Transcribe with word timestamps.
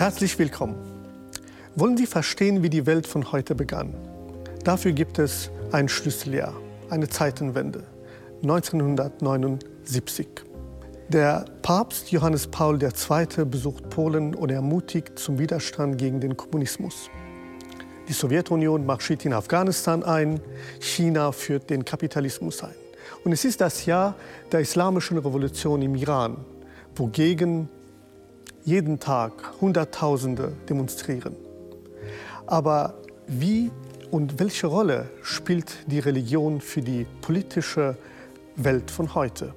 Herzlich 0.00 0.38
willkommen. 0.38 0.76
Wollen 1.76 1.98
Sie 1.98 2.06
verstehen, 2.06 2.62
wie 2.62 2.70
die 2.70 2.86
Welt 2.86 3.06
von 3.06 3.32
heute 3.32 3.54
begann? 3.54 3.92
Dafür 4.64 4.92
gibt 4.92 5.18
es 5.18 5.50
ein 5.72 5.90
Schlüsseljahr, 5.90 6.54
eine 6.88 7.06
Zeitenwende, 7.06 7.82
1979. 8.40 10.26
Der 11.10 11.44
Papst 11.60 12.10
Johannes 12.12 12.46
Paul 12.46 12.82
II. 12.82 13.44
besucht 13.44 13.90
Polen 13.90 14.34
und 14.34 14.50
ermutigt 14.50 15.18
zum 15.18 15.38
Widerstand 15.38 15.98
gegen 15.98 16.18
den 16.18 16.34
Kommunismus. 16.34 17.10
Die 18.08 18.14
Sowjetunion 18.14 18.86
marschiert 18.86 19.26
in 19.26 19.34
Afghanistan 19.34 20.02
ein, 20.02 20.40
China 20.78 21.30
führt 21.30 21.68
den 21.68 21.84
Kapitalismus 21.84 22.64
ein. 22.64 22.74
Und 23.22 23.32
es 23.32 23.44
ist 23.44 23.60
das 23.60 23.84
Jahr 23.84 24.14
der 24.50 24.60
Islamischen 24.60 25.18
Revolution 25.18 25.82
im 25.82 25.94
Iran, 25.94 26.38
wogegen 26.96 27.68
jeden 28.64 29.00
Tag 29.00 29.60
Hunderttausende 29.60 30.52
demonstrieren. 30.68 31.34
Aber 32.46 32.94
wie 33.26 33.70
und 34.10 34.38
welche 34.40 34.66
Rolle 34.66 35.08
spielt 35.22 35.86
die 35.86 36.00
Religion 36.00 36.60
für 36.60 36.82
die 36.82 37.06
politische 37.22 37.96
Welt 38.56 38.90
von 38.90 39.14
heute? 39.14 39.54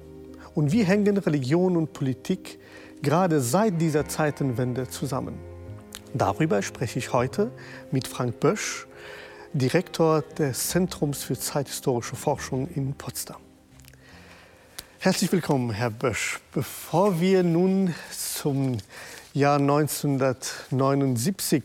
Und 0.54 0.72
wie 0.72 0.84
hängen 0.84 1.16
Religion 1.16 1.76
und 1.76 1.92
Politik 1.92 2.58
gerade 3.02 3.40
seit 3.40 3.80
dieser 3.80 4.06
Zeitenwende 4.06 4.88
zusammen? 4.88 5.34
Darüber 6.14 6.62
spreche 6.62 7.00
ich 7.00 7.12
heute 7.12 7.50
mit 7.90 8.06
Frank 8.06 8.38
Bösch, 8.38 8.86
Direktor 9.52 10.22
des 10.22 10.68
Zentrums 10.68 11.24
für 11.24 11.38
zeithistorische 11.38 12.14
Forschung 12.14 12.68
in 12.68 12.94
Potsdam. 12.94 13.40
Herzlich 15.04 15.30
willkommen, 15.32 15.70
Herr 15.70 15.90
Bösch. 15.90 16.40
Bevor 16.54 17.20
wir 17.20 17.42
nun 17.42 17.92
zum 18.10 18.78
Jahr 19.34 19.58
1979 19.58 21.62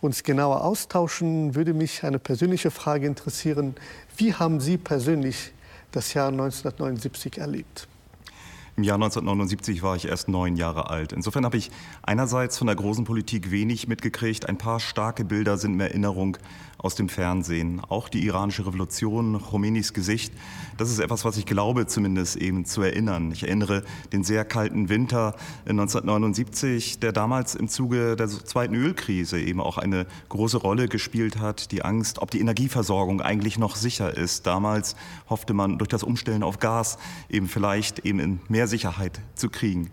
uns 0.00 0.22
genauer 0.22 0.64
austauschen, 0.64 1.54
würde 1.54 1.74
mich 1.74 2.04
eine 2.04 2.18
persönliche 2.18 2.70
Frage 2.70 3.06
interessieren. 3.06 3.74
Wie 4.16 4.32
haben 4.32 4.60
Sie 4.60 4.78
persönlich 4.78 5.52
das 5.92 6.14
Jahr 6.14 6.28
1979 6.28 7.36
erlebt? 7.36 7.86
Im 8.78 8.84
Jahr 8.84 8.94
1979 8.94 9.82
war 9.82 9.96
ich 9.96 10.08
erst 10.08 10.28
neun 10.28 10.56
Jahre 10.56 10.88
alt. 10.88 11.12
Insofern 11.12 11.44
habe 11.44 11.58
ich 11.58 11.70
einerseits 12.02 12.56
von 12.56 12.66
der 12.66 12.76
großen 12.76 13.04
Politik 13.04 13.50
wenig 13.50 13.88
mitgekriegt. 13.88 14.48
Ein 14.48 14.56
paar 14.56 14.80
starke 14.80 15.26
Bilder 15.26 15.58
sind 15.58 15.74
in 15.74 15.80
Erinnerung 15.80 16.38
aus 16.82 16.94
dem 16.94 17.08
Fernsehen. 17.08 17.80
Auch 17.88 18.08
die 18.08 18.24
iranische 18.26 18.66
Revolution, 18.66 19.40
Khomeinis 19.40 19.92
Gesicht, 19.92 20.32
das 20.76 20.90
ist 20.90 20.98
etwas, 20.98 21.24
was 21.24 21.36
ich 21.36 21.46
glaube 21.46 21.86
zumindest 21.86 22.36
eben 22.36 22.64
zu 22.64 22.82
erinnern. 22.82 23.30
Ich 23.32 23.42
erinnere 23.42 23.82
den 24.12 24.24
sehr 24.24 24.44
kalten 24.44 24.88
Winter 24.88 25.36
1979, 25.66 27.00
der 27.00 27.12
damals 27.12 27.54
im 27.54 27.68
Zuge 27.68 28.16
der 28.16 28.28
zweiten 28.28 28.74
Ölkrise 28.74 29.40
eben 29.40 29.60
auch 29.60 29.78
eine 29.78 30.06
große 30.28 30.56
Rolle 30.56 30.88
gespielt 30.88 31.38
hat. 31.38 31.70
Die 31.72 31.84
Angst, 31.84 32.20
ob 32.20 32.30
die 32.30 32.40
Energieversorgung 32.40 33.20
eigentlich 33.20 33.58
noch 33.58 33.76
sicher 33.76 34.16
ist. 34.16 34.46
Damals 34.46 34.96
hoffte 35.28 35.54
man 35.54 35.78
durch 35.78 35.88
das 35.88 36.02
Umstellen 36.02 36.42
auf 36.42 36.58
Gas 36.58 36.98
eben 37.28 37.48
vielleicht 37.48 38.00
eben 38.00 38.20
in 38.20 38.40
mehr 38.48 38.66
Sicherheit 38.66 39.20
zu 39.34 39.50
kriegen. 39.50 39.90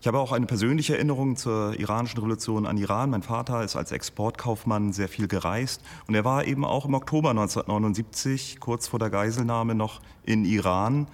Ich 0.00 0.06
habe 0.06 0.18
auch 0.18 0.32
eine 0.32 0.46
persönliche 0.46 0.94
Erinnerung 0.94 1.36
zur 1.36 1.78
iranischen 1.78 2.18
Revolution 2.18 2.66
an 2.66 2.76
Iran. 2.76 3.10
Mein 3.10 3.22
Vater 3.22 3.64
ist 3.64 3.76
als 3.76 3.92
Exportkaufmann 3.92 4.92
sehr 4.92 5.08
viel 5.08 5.26
gereist 5.26 5.80
und 6.06 6.14
er 6.14 6.24
war 6.24 6.44
eben 6.44 6.64
auch 6.64 6.84
im 6.84 6.94
Oktober 6.94 7.30
1979, 7.30 8.60
kurz 8.60 8.88
vor 8.88 8.98
der 8.98 9.10
Geiselnahme, 9.10 9.74
noch 9.74 10.00
in 10.24 10.44
Iran. 10.44 11.06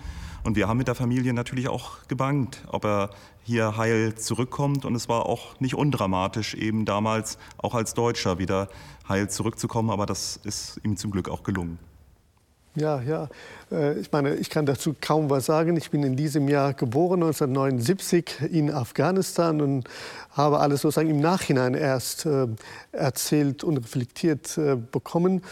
Und 0.45 0.57
wir 0.57 0.69
haben 0.69 0.79
mit 0.79 0.89
der 0.89 0.97
Familie 0.97 1.33
natürlich 1.33 1.69
auch 1.69 2.09
gebangt, 2.09 2.65
ob 2.67 2.85
er 2.85 3.11
hier 3.45 3.77
heil 3.77 4.17
zurückkommt. 4.17 4.85
Und 4.85 4.97
es 4.97 5.09
war 5.09 5.27
auch 5.27 5.61
nicht 5.61 5.75
undramatisch, 5.75 6.55
eben 6.55 6.85
damals 6.85 7.39
auch 7.59 7.75
als 7.77 7.95
Deutscher 7.95 8.39
wieder 8.39 8.69
heil 9.09 9.31
zurückzukommen. 9.31 9.91
Aber 9.91 10.05
das 10.05 10.41
ist 10.43 10.81
ihm 10.83 10.97
zum 10.97 11.13
Glück 11.13 11.29
auch 11.29 11.45
gelungen. 11.45 11.79
Ja, 12.75 13.03
ja. 13.03 13.29
Äh, 13.71 13.99
ich 13.99 14.11
meine, 14.13 14.35
ich 14.37 14.49
kann 14.49 14.65
dazu 14.65 14.95
kaum 14.99 15.29
was 15.29 15.45
sagen. 15.45 15.77
Ich 15.77 15.91
bin 15.91 16.03
in 16.03 16.17
diesem 16.17 16.49
Jahr 16.49 16.73
geboren, 16.73 17.23
1979 17.23 18.51
in 18.51 18.71
Afghanistan 18.71 19.61
und 19.61 19.89
habe 20.31 20.61
alles 20.61 20.81
sozusagen 20.81 21.11
im 21.11 21.21
Nachhinein 21.21 21.75
erst 21.75 22.25
äh, 22.25 22.47
erzählt 22.93 23.63
und 23.63 23.77
reflektiert 23.77 24.57
äh, 24.57 24.77
bekommen 24.77 25.43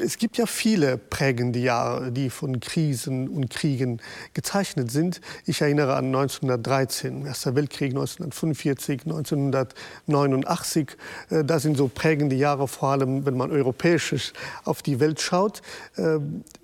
es 0.00 0.18
gibt 0.18 0.38
ja 0.38 0.46
viele 0.46 0.98
prägende 0.98 1.58
Jahre, 1.58 2.12
die 2.12 2.30
von 2.30 2.60
Krisen 2.60 3.28
und 3.28 3.50
Kriegen 3.50 4.00
gezeichnet 4.34 4.90
sind. 4.90 5.20
Ich 5.44 5.60
erinnere 5.60 5.94
an 5.94 6.06
1913, 6.06 7.26
Erster 7.26 7.54
Weltkrieg, 7.54 7.90
1945, 7.90 9.02
1989. 9.04 10.96
Äh, 11.30 11.44
das 11.44 11.62
sind 11.62 11.76
so 11.76 11.88
prägende 11.88 12.36
Jahre, 12.36 12.68
vor 12.68 12.90
allem 12.90 13.26
wenn 13.26 13.36
man 13.36 13.50
europäisch 13.50 14.32
auf 14.64 14.82
die 14.82 15.00
Welt 15.00 15.20
schaut. 15.20 15.62
Äh, 15.96 16.18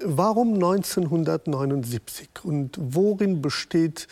warum 0.04 0.54
1979 0.54 2.28
und 2.44 2.78
worin 2.80 3.42
besteht 3.42 4.08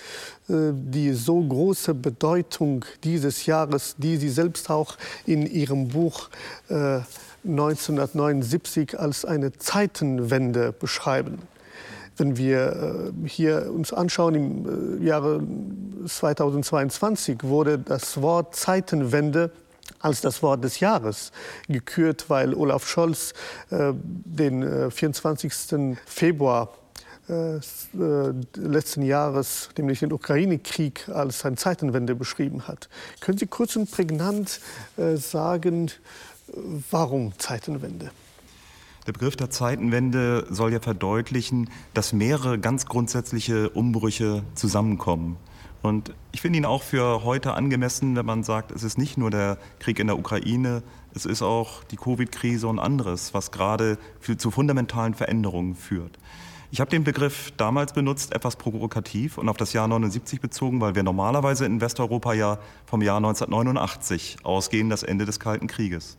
äh, 0.49 0.73
die 0.73 1.13
so 1.13 1.41
große 1.41 1.95
Bedeutung 1.95 2.85
dieses 3.05 3.47
Jahres, 3.47 3.97
die 3.99 4.17
Sie 4.17 4.31
selbst 4.31 4.71
auch 4.71 4.97
in 5.27 5.47
Ihrem 5.47 5.89
Buch 5.89 6.29
1979 7.45 8.99
als 8.99 9.25
eine 9.25 9.53
Zeitenwende 9.53 10.73
beschreiben. 10.73 11.39
Wenn 12.21 12.37
wir 12.37 13.13
äh, 13.25 13.29
hier 13.29 13.73
uns 13.73 13.95
anschauen, 13.95 14.35
im 14.35 15.01
äh, 15.01 15.07
Jahre 15.07 15.43
2022 16.07 17.45
wurde 17.45 17.79
das 17.79 18.21
Wort 18.21 18.55
Zeitenwende 18.55 19.51
als 20.01 20.21
das 20.21 20.43
Wort 20.43 20.63
des 20.63 20.81
Jahres 20.81 21.33
gekürt, 21.69 22.29
weil 22.29 22.53
Olaf 22.55 22.87
Scholz 22.87 23.33
äh, 23.71 23.93
den 23.95 24.91
24. 24.91 25.97
Februar 26.05 26.75
letzten 28.57 29.03
Jahres, 29.03 29.69
nämlich 29.79 30.01
den 30.01 30.13
Ukraine-Krieg, 30.13 31.09
als 31.11 31.45
eine 31.45 31.55
Zeitenwende 31.55 32.17
beschrieben 32.17 32.67
hat. 32.67 32.89
Können 33.21 33.39
Sie 33.39 33.47
kurz 33.47 33.77
und 33.77 33.89
prägnant 33.89 34.61
sagen, 35.15 35.93
Warum 36.91 37.39
Zeitenwende? 37.39 38.11
Der 39.07 39.13
Begriff 39.13 39.37
der 39.37 39.51
Zeitenwende 39.51 40.47
soll 40.51 40.73
ja 40.73 40.81
verdeutlichen, 40.81 41.71
dass 41.95 42.13
mehrere 42.13 42.59
ganz 42.59 42.87
grundsätzliche 42.87 43.71
Umbrüche 43.71 44.43
zusammenkommen. 44.55 45.37
Und 45.83 46.13
ich 46.33 46.43
finde 46.43 46.59
ihn 46.59 46.67
auch 46.67 46.83
für 46.83 47.25
heute 47.25 47.55
angemessen, 47.55 48.15
wenn 48.15 48.27
man 48.27 48.43
sagt, 48.43 48.71
es 48.71 48.83
ist 48.83 48.99
nicht 48.99 49.17
nur 49.17 49.31
der 49.31 49.59
Krieg 49.79 49.99
in 49.99 50.09
der 50.09 50.19
Ukraine, 50.19 50.83
es 51.15 51.25
ist 51.25 51.41
auch 51.41 51.83
die 51.85 51.97
Covid-Krise 51.97 52.69
und 52.69 52.79
anderes, 52.79 53.33
was 53.33 53.51
gerade 53.51 53.97
zu 54.37 54.51
fundamentalen 54.51 55.15
Veränderungen 55.15 55.75
führt. 55.75 56.19
Ich 56.73 56.81
habe 56.81 56.91
den 56.91 57.03
Begriff 57.03 57.53
damals 57.57 57.95
benutzt, 57.95 58.33
etwas 58.33 58.57
provokativ 58.57 59.39
und 59.39 59.49
auf 59.49 59.57
das 59.57 59.73
Jahr 59.73 59.89
79 59.89 60.41
bezogen, 60.41 60.81
weil 60.81 60.95
wir 60.95 61.03
normalerweise 61.03 61.65
in 61.65 61.81
Westeuropa 61.81 62.33
ja 62.35 62.59
vom 62.87 63.03
Jahr 63.03 63.17
1989 63.17 64.37
ausgehen, 64.45 64.91
das 64.91 65.03
Ende 65.03 65.25
des 65.25 65.41
Kalten 65.41 65.67
Krieges. 65.67 66.17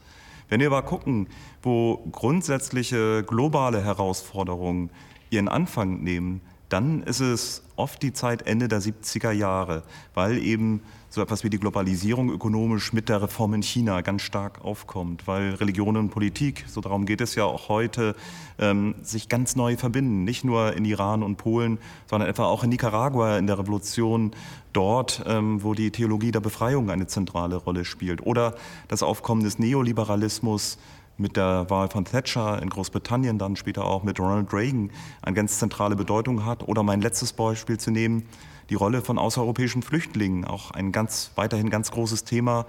Wenn 0.52 0.60
wir 0.60 0.68
aber 0.68 0.82
gucken, 0.82 1.30
wo 1.64 2.06
grundsätzliche 2.12 3.24
globale 3.24 3.82
Herausforderungen 3.82 4.90
ihren 5.30 5.48
Anfang 5.48 6.04
nehmen, 6.04 6.42
dann 6.68 7.04
ist 7.04 7.22
es 7.22 7.64
oft 7.78 8.04
die 8.04 8.12
Zeit 8.12 8.42
Ende 8.42 8.68
der 8.68 8.82
70er 8.82 9.32
Jahre, 9.32 9.84
weil 10.14 10.38
eben 10.38 10.82
so 11.12 11.22
etwas 11.22 11.44
wie 11.44 11.50
die 11.50 11.60
Globalisierung 11.60 12.32
ökonomisch 12.32 12.94
mit 12.94 13.10
der 13.10 13.22
Reform 13.22 13.54
in 13.54 13.62
China 13.62 14.00
ganz 14.00 14.22
stark 14.22 14.64
aufkommt, 14.64 15.28
weil 15.28 15.56
Religion 15.56 15.98
und 15.98 16.10
Politik, 16.10 16.64
so 16.70 16.80
darum 16.80 17.06
geht 17.06 17.20
es 17.20 17.36
ja 17.36 17.44
auch 17.44 17.68
heute, 17.68 18.16
ähm, 18.58 18.96
sich 19.02 19.28
ganz 19.28 19.58
neu 19.58 19.76
verbinden. 19.76 20.24
Nicht 20.24 20.46
nur 20.46 20.74
in 20.74 20.86
Iran 20.86 21.22
und 21.22 21.36
Polen, 21.36 21.80
sondern 22.10 22.30
etwa 22.30 22.46
auch 22.46 22.64
in 22.64 22.70
Nicaragua 22.70 23.38
in 23.38 23.46
der 23.46 23.60
Revolution 23.60 24.32
dort, 24.72 25.22
ähm, 25.28 25.62
wo 25.62 25.74
die 25.74 25.92
Theologie 25.92 26.32
der 26.32 26.40
Befreiung 26.40 26.90
eine 26.90 27.08
zentrale 27.08 27.58
Rolle 27.58 27.84
spielt. 27.84 28.26
Oder 28.26 28.56
das 28.88 29.04
Aufkommen 29.04 29.44
des 29.44 29.60
Neoliberalismus 29.60 30.78
mit 31.22 31.38
der 31.38 31.70
Wahl 31.70 31.90
von 31.90 32.04
Thatcher 32.04 32.62
in 32.62 32.70
Großbritannien, 32.70 33.38
dann 33.38 33.56
später 33.56 33.86
auch 33.86 34.04
mit 34.04 34.20
Ronald 34.20 34.52
Reagan 34.52 34.92
eine 35.22 35.36
ganz 35.36 35.60
zentrale 35.60 35.96
Bedeutung 35.96 36.46
hat. 36.46 36.68
Oder 36.68 36.84
mein 36.84 37.02
letztes 37.02 37.34
Beispiel 37.34 37.80
zu 37.80 37.92
nehmen, 37.92 38.24
die 38.70 38.76
Rolle 38.76 39.02
von 39.02 39.18
außereuropäischen 39.18 39.84
Flüchtlingen, 39.84 40.46
auch 40.46 40.72
ein 40.72 40.92
ganz, 40.92 41.32
weiterhin 41.36 41.70
ganz 41.70 41.92
großes 41.92 42.24
Thema, 42.24 42.66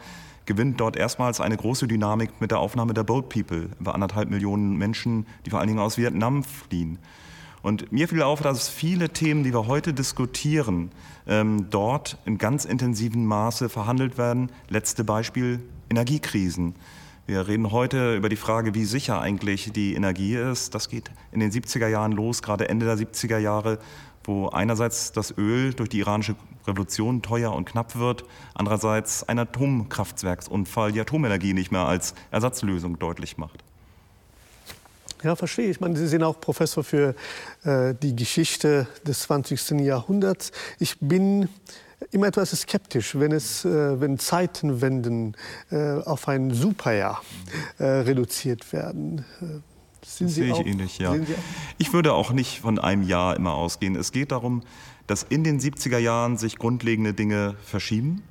gewinnt 0.46 0.80
dort 0.80 0.96
erstmals 0.96 1.40
eine 1.40 1.56
große 1.56 1.86
Dynamik 1.86 2.40
mit 2.40 2.50
der 2.50 2.58
Aufnahme 2.58 2.94
der 2.94 3.04
Boat 3.04 3.28
People, 3.28 3.70
über 3.80 3.94
anderthalb 3.94 4.28
Millionen 4.28 4.76
Menschen, 4.76 5.26
die 5.46 5.50
vor 5.50 5.60
allen 5.60 5.68
Dingen 5.68 5.80
aus 5.80 5.98
Vietnam 5.98 6.42
fliehen. 6.42 6.98
Und 7.62 7.92
mir 7.92 8.08
fiel 8.08 8.22
auf, 8.22 8.40
dass 8.42 8.68
viele 8.68 9.10
Themen, 9.10 9.44
die 9.44 9.54
wir 9.54 9.68
heute 9.68 9.94
diskutieren, 9.94 10.90
ähm, 11.28 11.66
dort 11.70 12.18
in 12.24 12.38
ganz 12.38 12.64
intensivem 12.64 13.24
Maße 13.24 13.68
verhandelt 13.68 14.18
werden. 14.18 14.50
Letzte 14.68 15.04
Beispiel 15.04 15.62
Energiekrisen. 15.88 16.74
Wir 17.26 17.46
reden 17.46 17.70
heute 17.70 18.16
über 18.16 18.28
die 18.28 18.36
Frage, 18.36 18.74
wie 18.74 18.84
sicher 18.84 19.20
eigentlich 19.20 19.72
die 19.72 19.94
Energie 19.94 20.34
ist. 20.34 20.74
Das 20.74 20.88
geht 20.88 21.10
in 21.30 21.40
den 21.40 21.50
70er 21.50 21.86
Jahren 21.86 22.12
los, 22.12 22.42
gerade 22.42 22.68
Ende 22.68 22.86
der 22.86 22.96
70er 22.96 23.38
Jahre 23.38 23.78
wo 24.24 24.48
einerseits 24.48 25.12
das 25.12 25.36
Öl 25.36 25.74
durch 25.74 25.88
die 25.88 26.00
iranische 26.00 26.36
Revolution 26.66 27.22
teuer 27.22 27.52
und 27.52 27.64
knapp 27.64 27.96
wird, 27.96 28.24
andererseits 28.54 29.28
ein 29.28 29.38
Atomkraftwerksunfall 29.38 30.92
die 30.92 31.00
Atomenergie 31.00 31.54
nicht 31.54 31.72
mehr 31.72 31.86
als 31.86 32.14
Ersatzlösung 32.30 32.98
deutlich 32.98 33.36
macht. 33.36 33.64
Ja, 35.22 35.36
verstehe. 35.36 35.70
Ich 35.70 35.80
meine, 35.80 35.96
Sie 35.96 36.08
sind 36.08 36.22
auch 36.24 36.40
Professor 36.40 36.82
für 36.82 37.14
äh, 37.64 37.94
die 37.94 38.16
Geschichte 38.16 38.88
des 39.06 39.20
20. 39.22 39.80
Jahrhunderts. 39.80 40.50
Ich 40.80 40.98
bin 40.98 41.48
immer 42.10 42.26
etwas 42.26 42.50
skeptisch, 42.50 43.18
wenn, 43.18 43.32
es, 43.32 43.64
äh, 43.64 44.00
wenn 44.00 44.18
Zeitenwenden 44.18 45.36
äh, 45.70 45.92
auf 46.00 46.28
ein 46.28 46.52
Superjahr 46.52 47.22
äh, 47.78 47.84
reduziert 47.84 48.72
werden. 48.72 49.24
Äh, 49.40 49.44
sind 50.04 50.28
das 50.28 50.34
Sie 50.34 50.42
sehe 50.42 50.52
ich 50.52 50.66
ähnlich, 50.66 50.98
ja. 50.98 51.14
Ich 51.78 51.92
würde 51.92 52.12
auch 52.12 52.32
nicht 52.32 52.60
von 52.60 52.78
einem 52.78 53.02
Jahr 53.02 53.36
immer 53.36 53.54
ausgehen. 53.54 53.94
Es 53.94 54.10
geht 54.10 54.32
darum, 54.32 54.62
dass 55.06 55.22
in 55.22 55.44
den 55.44 55.60
70er 55.60 55.98
Jahren 55.98 56.36
sich 56.36 56.58
grundlegende 56.58 57.14
Dinge 57.14 57.54
verschieben. 57.64 58.22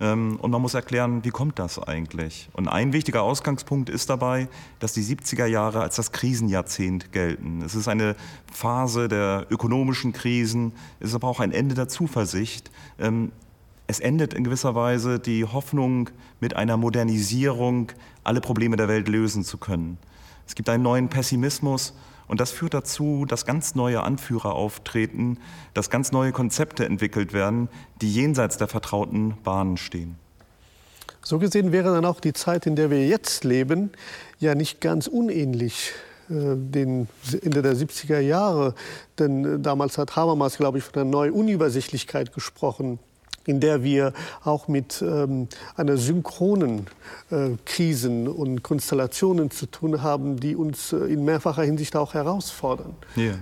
Ähm, 0.00 0.38
und 0.40 0.50
man 0.50 0.60
muss 0.60 0.74
erklären, 0.74 1.24
wie 1.24 1.30
kommt 1.30 1.58
das 1.58 1.78
eigentlich? 1.78 2.48
Und 2.52 2.68
ein 2.68 2.92
wichtiger 2.92 3.22
Ausgangspunkt 3.22 3.90
ist 3.90 4.10
dabei, 4.10 4.48
dass 4.80 4.92
die 4.92 5.02
70er 5.02 5.46
Jahre 5.46 5.80
als 5.80 5.96
das 5.96 6.12
Krisenjahrzehnt 6.12 7.12
gelten. 7.12 7.62
Es 7.62 7.74
ist 7.74 7.88
eine 7.88 8.16
Phase 8.52 9.08
der 9.08 9.46
ökonomischen 9.50 10.12
Krisen, 10.12 10.72
es 11.00 11.10
ist 11.10 11.14
aber 11.14 11.28
auch 11.28 11.40
ein 11.40 11.52
Ende 11.52 11.74
der 11.74 11.88
Zuversicht. 11.88 12.70
Ähm, 12.98 13.32
es 13.86 14.00
endet 14.00 14.32
in 14.32 14.44
gewisser 14.44 14.74
Weise 14.74 15.18
die 15.18 15.44
Hoffnung, 15.44 16.10
mit 16.40 16.56
einer 16.56 16.76
Modernisierung 16.76 17.92
alle 18.22 18.40
Probleme 18.40 18.76
der 18.76 18.88
Welt 18.88 19.08
lösen 19.08 19.44
zu 19.44 19.58
können. 19.58 19.98
Es 20.46 20.54
gibt 20.54 20.68
einen 20.68 20.82
neuen 20.82 21.08
Pessimismus 21.08 21.94
und 22.26 22.40
das 22.40 22.50
führt 22.50 22.74
dazu, 22.74 23.26
dass 23.26 23.44
ganz 23.46 23.74
neue 23.74 24.02
Anführer 24.02 24.54
auftreten, 24.54 25.38
dass 25.74 25.90
ganz 25.90 26.12
neue 26.12 26.32
Konzepte 26.32 26.84
entwickelt 26.84 27.32
werden, 27.32 27.68
die 28.00 28.12
jenseits 28.12 28.56
der 28.56 28.68
vertrauten 28.68 29.34
Bahnen 29.42 29.76
stehen. 29.76 30.16
So 31.22 31.38
gesehen 31.38 31.72
wäre 31.72 31.92
dann 31.94 32.04
auch 32.04 32.20
die 32.20 32.34
Zeit, 32.34 32.66
in 32.66 32.76
der 32.76 32.90
wir 32.90 33.06
jetzt 33.06 33.44
leben, 33.44 33.90
ja 34.40 34.54
nicht 34.54 34.80
ganz 34.80 35.06
unähnlich 35.06 35.92
äh, 36.28 36.54
den 36.54 37.08
Ende 37.42 37.62
der 37.62 37.74
70er 37.74 38.20
Jahre. 38.20 38.74
Denn 39.18 39.44
äh, 39.44 39.58
damals 39.58 39.96
hat 39.96 40.16
Habermas, 40.16 40.58
glaube 40.58 40.78
ich, 40.78 40.84
von 40.84 40.94
einer 40.94 41.10
neuen 41.10 41.32
Unübersichtlichkeit 41.32 42.34
gesprochen 42.34 42.98
in 43.46 43.60
der 43.60 43.82
wir 43.82 44.12
auch 44.42 44.68
mit 44.68 45.02
ähm, 45.02 45.48
einer 45.76 45.96
synchronen 45.96 46.86
äh, 47.30 47.50
Krisen 47.64 48.28
und 48.28 48.62
Konstellationen 48.62 49.50
zu 49.50 49.66
tun 49.66 50.02
haben, 50.02 50.38
die 50.40 50.56
uns 50.56 50.92
äh, 50.92 50.96
in 50.96 51.24
mehrfacher 51.24 51.62
Hinsicht 51.62 51.96
auch 51.96 52.14
herausfordern. 52.14 52.94
Ja. 53.16 53.34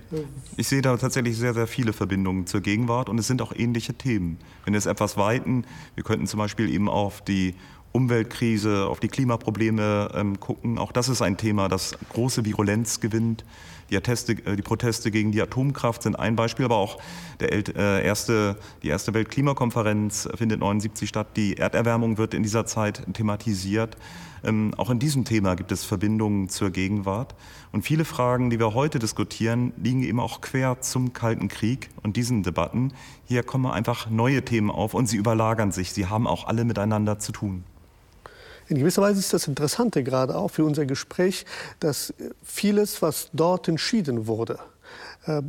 Ich 0.56 0.68
sehe 0.68 0.82
da 0.82 0.96
tatsächlich 0.96 1.36
sehr, 1.36 1.54
sehr 1.54 1.66
viele 1.66 1.92
Verbindungen 1.92 2.46
zur 2.46 2.60
Gegenwart 2.60 3.08
und 3.08 3.18
es 3.18 3.26
sind 3.26 3.42
auch 3.42 3.52
ähnliche 3.54 3.94
Themen. 3.94 4.38
Wenn 4.64 4.74
wir 4.74 4.78
es 4.78 4.86
etwas 4.86 5.16
weiten, 5.16 5.64
wir 5.94 6.04
könnten 6.04 6.26
zum 6.26 6.38
Beispiel 6.38 6.68
eben 6.72 6.88
auf 6.88 7.22
die 7.22 7.54
Umweltkrise, 7.92 8.86
auf 8.86 9.00
die 9.00 9.08
Klimaprobleme 9.08 10.10
ähm, 10.14 10.40
gucken. 10.40 10.78
Auch 10.78 10.92
das 10.92 11.08
ist 11.08 11.22
ein 11.22 11.36
Thema, 11.36 11.68
das 11.68 11.92
große 12.12 12.44
Virulenz 12.44 13.00
gewinnt. 13.00 13.44
Die, 13.92 13.96
Atteste, 13.98 14.32
äh, 14.46 14.56
die, 14.56 14.62
Proteste 14.62 15.10
gegen 15.10 15.32
die 15.32 15.42
Atomkraft 15.42 16.02
sind 16.02 16.18
ein 16.18 16.34
Beispiel, 16.34 16.64
aber 16.64 16.76
auch 16.76 16.98
der 17.40 17.52
äh, 17.52 18.04
erste, 18.04 18.56
die 18.82 18.88
erste 18.88 19.12
Weltklimakonferenz 19.12 20.30
findet 20.34 20.60
79 20.60 21.06
statt. 21.06 21.28
Die 21.36 21.58
Erderwärmung 21.58 22.16
wird 22.16 22.32
in 22.32 22.42
dieser 22.42 22.64
Zeit 22.64 23.02
thematisiert. 23.12 23.98
Ähm, 24.44 24.72
auch 24.78 24.88
in 24.88 24.98
diesem 24.98 25.26
Thema 25.26 25.56
gibt 25.56 25.72
es 25.72 25.84
Verbindungen 25.84 26.48
zur 26.48 26.70
Gegenwart. 26.70 27.34
Und 27.70 27.82
viele 27.82 28.06
Fragen, 28.06 28.48
die 28.48 28.58
wir 28.58 28.72
heute 28.72 28.98
diskutieren, 28.98 29.74
liegen 29.76 30.02
eben 30.02 30.20
auch 30.20 30.40
quer 30.40 30.80
zum 30.80 31.12
Kalten 31.12 31.48
Krieg 31.48 31.90
und 32.02 32.16
diesen 32.16 32.42
Debatten. 32.42 32.94
Hier 33.26 33.42
kommen 33.42 33.66
einfach 33.66 34.08
neue 34.08 34.42
Themen 34.42 34.70
auf 34.70 34.94
und 34.94 35.06
sie 35.06 35.18
überlagern 35.18 35.70
sich. 35.70 35.92
Sie 35.92 36.06
haben 36.06 36.26
auch 36.26 36.46
alle 36.46 36.64
miteinander 36.64 37.18
zu 37.18 37.32
tun. 37.32 37.64
In 38.72 38.78
gewisser 38.78 39.02
Weise 39.02 39.18
ist 39.18 39.34
das 39.34 39.48
Interessante 39.48 40.02
gerade 40.02 40.34
auch 40.34 40.48
für 40.48 40.64
unser 40.64 40.86
Gespräch, 40.86 41.44
dass 41.78 42.14
vieles, 42.42 43.02
was 43.02 43.28
dort 43.34 43.68
entschieden 43.68 44.26
wurde, 44.26 44.58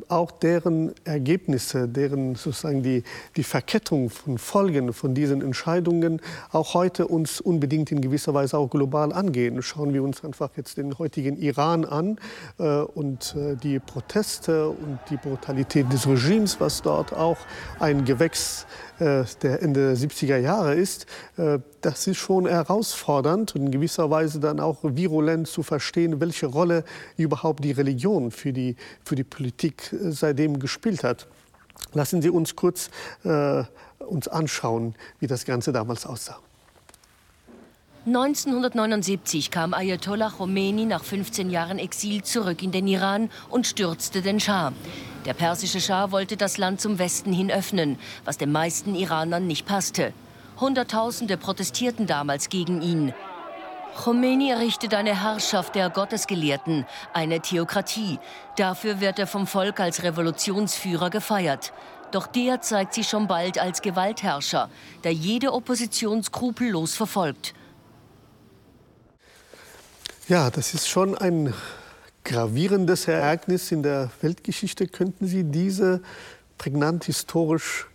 auch 0.08 0.32
deren 0.32 0.94
Ergebnisse, 1.04 1.88
deren 1.88 2.36
sozusagen 2.36 2.84
die, 2.84 3.04
die 3.36 3.44
Verkettung 3.44 4.10
von 4.12 4.38
Folgen 4.38 4.94
von 4.94 5.16
diesen 5.16 5.42
Entscheidungen 5.42 6.22
auch 6.52 6.74
heute 6.76 7.08
uns 7.08 7.42
unbedingt 7.42 7.92
in 7.92 8.02
gewisser 8.02 8.34
Weise 8.34 8.58
auch 8.58 8.70
global 8.70 9.12
angehen. 9.14 9.62
Schauen 9.62 9.94
wir 9.94 10.04
uns 10.04 10.24
einfach 10.24 10.52
jetzt 10.58 10.78
den 10.78 10.98
heutigen 11.00 11.38
Iran 11.38 11.86
an 11.86 12.20
äh, 12.60 12.82
und 12.82 13.36
äh, 13.36 13.56
die 13.56 13.80
Proteste 13.80 14.70
und 14.70 15.00
die 15.10 15.18
Brutalität 15.18 15.92
des 15.92 16.08
Regimes, 16.08 16.60
was 16.60 16.82
dort 16.82 17.14
auch 17.14 17.38
ein 17.80 18.06
Gewächs 18.06 18.66
äh, 19.00 19.24
der 19.42 19.62
Ende 19.62 19.96
der 19.96 19.98
70er 19.98 20.38
Jahre 20.38 20.76
ist, 20.76 21.08
äh, 21.38 21.60
das 21.82 22.08
ist 22.08 22.18
schon 22.18 22.48
herausfordernd 22.48 23.56
und 23.56 23.64
in 23.64 23.72
gewisser 23.72 24.10
Weise 24.10 24.40
dann 24.40 24.60
auch 24.60 24.78
virulent 24.84 25.48
zu 25.48 25.64
verstehen, 25.64 26.22
welche 26.22 26.46
Rolle 26.46 26.84
überhaupt 27.18 27.64
die 27.64 27.72
Religion 27.72 28.32
für 28.32 28.54
die, 28.54 28.76
für 29.04 29.16
die 29.16 29.24
Politik 29.24 29.63
äh, 29.70 30.12
seitdem 30.12 30.60
gespielt 30.60 31.04
hat. 31.04 31.28
Lassen 31.94 32.22
Sie 32.22 32.30
uns 32.30 32.56
kurz 32.56 32.90
äh, 33.24 33.64
uns 34.00 34.28
anschauen, 34.28 34.96
wie 35.20 35.28
das 35.28 35.46
Ganze 35.46 35.72
damals 35.72 36.06
aussah. 36.06 36.40
1979 38.06 39.50
kam 39.50 39.74
Ayatollah 39.74 40.30
Khomeini 40.30 40.86
nach 40.86 41.06
15 41.06 41.50
Jahren 41.50 41.80
Exil 41.80 42.22
zurück 42.22 42.62
in 42.62 42.74
den 42.74 42.86
Iran 42.86 43.30
und 43.50 43.66
stürzte 43.66 44.22
den 44.22 44.42
Schah. 44.42 44.74
Der 45.26 45.34
persische 45.34 45.80
Schah 45.80 46.12
wollte 46.12 46.36
das 46.36 46.58
Land 46.58 46.82
zum 46.82 47.00
Westen 47.00 47.32
hin 47.32 47.50
öffnen, 47.50 47.98
was 48.26 48.38
den 48.38 48.52
meisten 48.52 48.94
Iranern 48.94 49.48
nicht 49.48 49.66
passte. 49.66 50.12
Hunderttausende 50.60 51.38
protestierten 51.38 52.06
damals 52.06 52.50
gegen 52.50 52.82
ihn. 52.82 53.14
Khomeini 53.96 54.50
errichtet 54.50 54.94
eine 54.94 55.22
Herrschaft 55.22 55.76
der 55.76 55.90
Gottesgelehrten, 55.90 56.86
eine 57.14 57.40
Theokratie. 57.40 58.20
Dafür 58.56 59.00
wird 59.00 59.20
er 59.20 59.28
vom 59.28 59.48
Volk 59.48 59.80
als 59.80 60.04
Revolutionsführer 60.04 61.10
gefeiert. 61.10 61.74
Doch 62.12 62.28
der 62.28 62.62
zeigt 62.62 62.94
sich 62.94 63.08
schon 63.08 63.28
bald 63.28 63.60
als 63.60 63.82
Gewaltherrscher, 63.82 64.70
der 65.04 65.14
jede 65.14 65.54
Opposition 65.54 66.24
skrupellos 66.24 66.96
verfolgt. 66.96 67.54
Ja, 70.28 70.50
das 70.50 70.74
ist 70.74 70.88
schon 70.88 71.18
ein 71.18 71.54
gravierendes 72.24 73.08
Ereignis 73.08 73.72
in 73.72 73.84
der 73.84 74.10
Weltgeschichte. 74.22 74.88
Könnten 74.88 75.28
Sie 75.28 75.44
diese 75.44 76.02
prägnant 76.58 77.06
historisch 77.06 77.88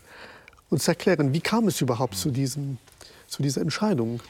uns 0.68 0.86
erklären? 0.86 1.32
Wie 1.32 1.40
kam 1.40 1.68
es 1.68 1.80
überhaupt 1.80 2.16
zu, 2.16 2.30
diesem, 2.30 2.78
zu 3.26 3.42
dieser 3.42 3.60
Entscheidung? 3.62 4.20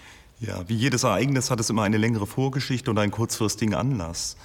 Ja, 0.40 0.68
wie 0.68 0.76
jedes 0.76 1.02
Ereignis 1.02 1.50
hat 1.50 1.59
es 1.59 1.68
immer 1.68 1.83
eine 1.83 1.97
längere 1.97 2.26
Vorgeschichte 2.26 2.92
und 2.92 2.99
einen 2.99 3.11
kurzfristigen 3.11 3.75
Anlass. 3.75 4.37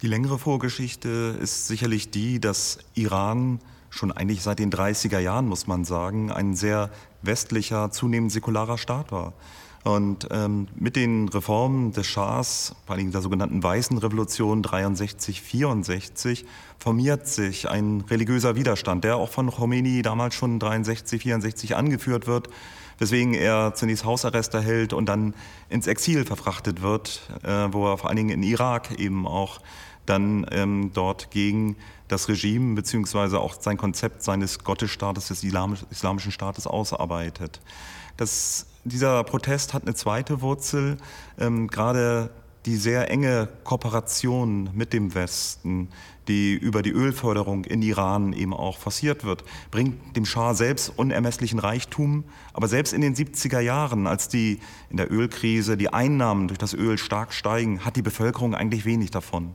Die 0.00 0.06
längere 0.06 0.38
Vorgeschichte 0.38 1.36
ist 1.42 1.66
sicherlich 1.66 2.10
die, 2.10 2.40
dass 2.40 2.78
Iran 2.94 3.60
schon 3.90 4.10
eigentlich 4.10 4.42
seit 4.42 4.58
den 4.58 4.72
30er 4.72 5.18
Jahren, 5.18 5.46
muss 5.46 5.66
man 5.66 5.84
sagen, 5.84 6.32
ein 6.32 6.54
sehr 6.54 6.90
westlicher, 7.20 7.90
zunehmend 7.90 8.32
säkularer 8.32 8.78
Staat 8.78 9.12
war. 9.12 9.34
Und 9.84 10.28
ähm, 10.30 10.66
mit 10.74 10.96
den 10.96 11.28
Reformen 11.28 11.92
des 11.92 12.06
Schahs, 12.06 12.74
vor 12.86 12.96
allem 12.96 13.12
der 13.12 13.20
sogenannten 13.20 13.62
Weißen 13.62 13.98
Revolution 13.98 14.62
63, 14.62 15.42
64, 15.42 16.46
formiert 16.78 17.26
sich 17.26 17.68
ein 17.68 18.02
religiöser 18.08 18.56
Widerstand, 18.56 19.04
der 19.04 19.16
auch 19.16 19.30
von 19.30 19.50
Khomeini 19.50 20.00
damals 20.00 20.34
schon 20.34 20.58
63, 20.58 21.22
64 21.22 21.76
angeführt 21.76 22.26
wird, 22.26 22.48
weswegen 22.98 23.34
er 23.34 23.74
zunächst 23.74 24.04
Hausarrest 24.04 24.54
erhält 24.54 24.92
und 24.92 25.06
dann 25.06 25.34
ins 25.68 25.86
Exil 25.86 26.24
verfrachtet 26.24 26.82
wird, 26.82 27.28
äh, 27.42 27.68
wo 27.72 27.86
er 27.86 27.98
vor 27.98 28.10
allen 28.10 28.16
Dingen 28.16 28.30
in 28.30 28.42
Irak 28.42 28.98
eben 28.98 29.26
auch 29.26 29.60
dann 30.06 30.46
ähm, 30.50 30.90
dort 30.94 31.30
gegen 31.30 31.76
das 32.08 32.28
Regime 32.28 32.74
beziehungsweise 32.74 33.40
auch 33.40 33.60
sein 33.60 33.76
Konzept 33.76 34.22
seines 34.22 34.64
Gottesstaates, 34.64 35.28
des 35.28 35.44
islamischen 35.44 36.32
Staates 36.32 36.66
ausarbeitet. 36.66 37.60
Das 38.16 38.66
dieser 38.84 39.22
Protest 39.24 39.74
hat 39.74 39.82
eine 39.82 39.94
zweite 39.94 40.40
Wurzel, 40.40 40.96
ähm, 41.38 41.68
gerade 41.68 42.30
die 42.66 42.76
sehr 42.76 43.10
enge 43.10 43.48
Kooperation 43.64 44.70
mit 44.74 44.92
dem 44.92 45.14
Westen, 45.14 45.88
die 46.28 46.54
über 46.54 46.82
die 46.82 46.92
Ölförderung 46.92 47.64
in 47.64 47.82
Iran 47.82 48.32
eben 48.32 48.54
auch 48.54 48.78
forciert 48.78 49.24
wird, 49.24 49.44
bringt 49.70 50.16
dem 50.16 50.24
Schah 50.24 50.54
selbst 50.54 50.92
unermesslichen 50.96 51.58
Reichtum. 51.58 52.24
Aber 52.52 52.68
selbst 52.68 52.92
in 52.92 53.00
den 53.00 53.14
70er 53.14 53.60
Jahren, 53.60 54.06
als 54.06 54.28
die 54.28 54.60
in 54.90 54.98
der 54.98 55.10
Ölkrise 55.10 55.76
die 55.76 55.92
Einnahmen 55.92 56.48
durch 56.48 56.58
das 56.58 56.74
Öl 56.74 56.98
stark 56.98 57.32
steigen, 57.32 57.84
hat 57.84 57.96
die 57.96 58.02
Bevölkerung 58.02 58.54
eigentlich 58.54 58.84
wenig 58.84 59.10
davon. 59.10 59.54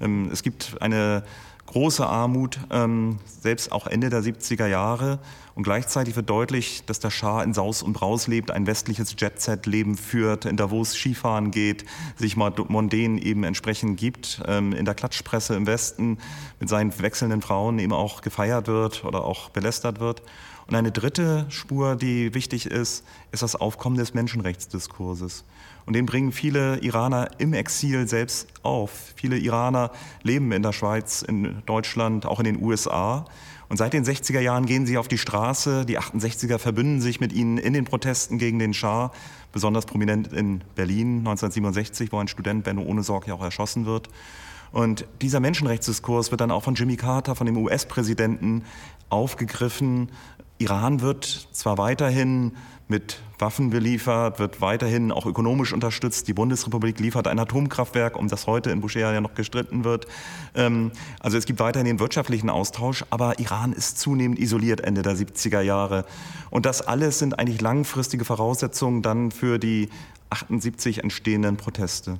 Ähm, 0.00 0.28
es 0.32 0.42
gibt 0.42 0.80
eine 0.80 1.22
große 1.68 2.06
Armut, 2.06 2.58
ähm, 2.70 3.18
selbst 3.40 3.72
auch 3.72 3.86
Ende 3.86 4.08
der 4.10 4.22
70er 4.22 4.66
Jahre. 4.66 5.18
Und 5.54 5.64
gleichzeitig 5.64 6.16
wird 6.16 6.30
deutlich, 6.30 6.84
dass 6.86 7.00
der 7.00 7.10
Schah 7.10 7.42
in 7.42 7.52
Saus 7.52 7.82
und 7.82 7.92
Braus 7.92 8.26
lebt, 8.26 8.50
ein 8.50 8.66
westliches 8.66 9.14
Jet-Set-Leben 9.18 9.96
führt, 9.96 10.44
in 10.44 10.56
Davos 10.56 10.92
Skifahren 10.92 11.50
geht, 11.50 11.84
sich 12.16 12.36
mondän 12.36 13.18
eben 13.18 13.44
entsprechend 13.44 13.98
gibt, 13.98 14.40
ähm, 14.46 14.72
in 14.72 14.84
der 14.84 14.94
Klatschpresse 14.94 15.56
im 15.56 15.66
Westen 15.66 16.18
mit 16.60 16.68
seinen 16.68 16.96
wechselnden 17.00 17.42
Frauen 17.42 17.78
eben 17.80 17.92
auch 17.92 18.22
gefeiert 18.22 18.68
wird 18.68 19.04
oder 19.04 19.24
auch 19.24 19.50
belästert 19.50 20.00
wird. 20.00 20.22
Und 20.68 20.74
eine 20.74 20.92
dritte 20.92 21.46
Spur, 21.48 21.96
die 21.96 22.34
wichtig 22.34 22.66
ist, 22.66 23.04
ist 23.32 23.42
das 23.42 23.56
Aufkommen 23.56 23.96
des 23.96 24.14
Menschenrechtsdiskurses. 24.14 25.44
Und 25.88 25.94
den 25.94 26.04
bringen 26.04 26.32
viele 26.32 26.76
Iraner 26.80 27.30
im 27.38 27.54
Exil 27.54 28.06
selbst 28.06 28.48
auf. 28.62 29.14
Viele 29.16 29.38
Iraner 29.38 29.90
leben 30.22 30.52
in 30.52 30.62
der 30.62 30.74
Schweiz, 30.74 31.22
in 31.22 31.62
Deutschland, 31.64 32.26
auch 32.26 32.40
in 32.40 32.44
den 32.44 32.62
USA. 32.62 33.24
Und 33.70 33.78
seit 33.78 33.94
den 33.94 34.04
60er 34.04 34.40
Jahren 34.40 34.66
gehen 34.66 34.84
sie 34.84 34.98
auf 34.98 35.08
die 35.08 35.16
Straße. 35.16 35.86
Die 35.86 35.98
68er 35.98 36.58
verbünden 36.58 37.00
sich 37.00 37.20
mit 37.20 37.32
ihnen 37.32 37.56
in 37.56 37.72
den 37.72 37.86
Protesten 37.86 38.36
gegen 38.36 38.58
den 38.58 38.74
Schah, 38.74 39.12
besonders 39.50 39.86
prominent 39.86 40.30
in 40.30 40.62
Berlin 40.74 41.20
1967, 41.20 42.12
wo 42.12 42.18
ein 42.18 42.28
Student 42.28 42.64
Benno 42.64 42.82
Ohnesorg 42.82 43.26
ja 43.26 43.32
auch 43.32 43.42
erschossen 43.42 43.86
wird. 43.86 44.10
Und 44.72 45.06
dieser 45.22 45.40
Menschenrechtsdiskurs 45.40 46.30
wird 46.30 46.42
dann 46.42 46.50
auch 46.50 46.64
von 46.64 46.74
Jimmy 46.74 46.96
Carter, 46.96 47.34
von 47.34 47.46
dem 47.46 47.56
US-Präsidenten, 47.56 48.62
aufgegriffen. 49.08 50.10
Iran 50.58 51.00
wird 51.00 51.24
zwar 51.24 51.78
weiterhin 51.78 52.52
mit 52.88 53.20
Waffen 53.38 53.70
beliefert, 53.70 54.38
wird 54.38 54.60
weiterhin 54.60 55.12
auch 55.12 55.26
ökonomisch 55.26 55.72
unterstützt. 55.72 56.26
Die 56.26 56.32
Bundesrepublik 56.32 56.98
liefert 56.98 57.28
ein 57.28 57.38
Atomkraftwerk, 57.38 58.16
um 58.16 58.28
das 58.28 58.46
heute 58.46 58.70
in 58.70 58.80
Bushehr 58.80 59.12
ja 59.12 59.20
noch 59.20 59.34
gestritten 59.34 59.84
wird. 59.84 60.06
Ähm, 60.54 60.90
also 61.20 61.36
es 61.36 61.44
gibt 61.44 61.60
weiterhin 61.60 61.86
den 61.86 62.00
wirtschaftlichen 62.00 62.50
Austausch, 62.50 63.04
aber 63.10 63.38
Iran 63.38 63.72
ist 63.72 63.98
zunehmend 63.98 64.38
isoliert 64.38 64.80
Ende 64.80 65.02
der 65.02 65.16
70er 65.16 65.60
Jahre. 65.60 66.04
Und 66.50 66.66
das 66.66 66.82
alles 66.82 67.18
sind 67.18 67.38
eigentlich 67.38 67.60
langfristige 67.60 68.24
Voraussetzungen 68.24 69.02
dann 69.02 69.30
für 69.30 69.58
die 69.58 69.88
78 70.30 71.02
entstehenden 71.02 71.56
Proteste. 71.56 72.18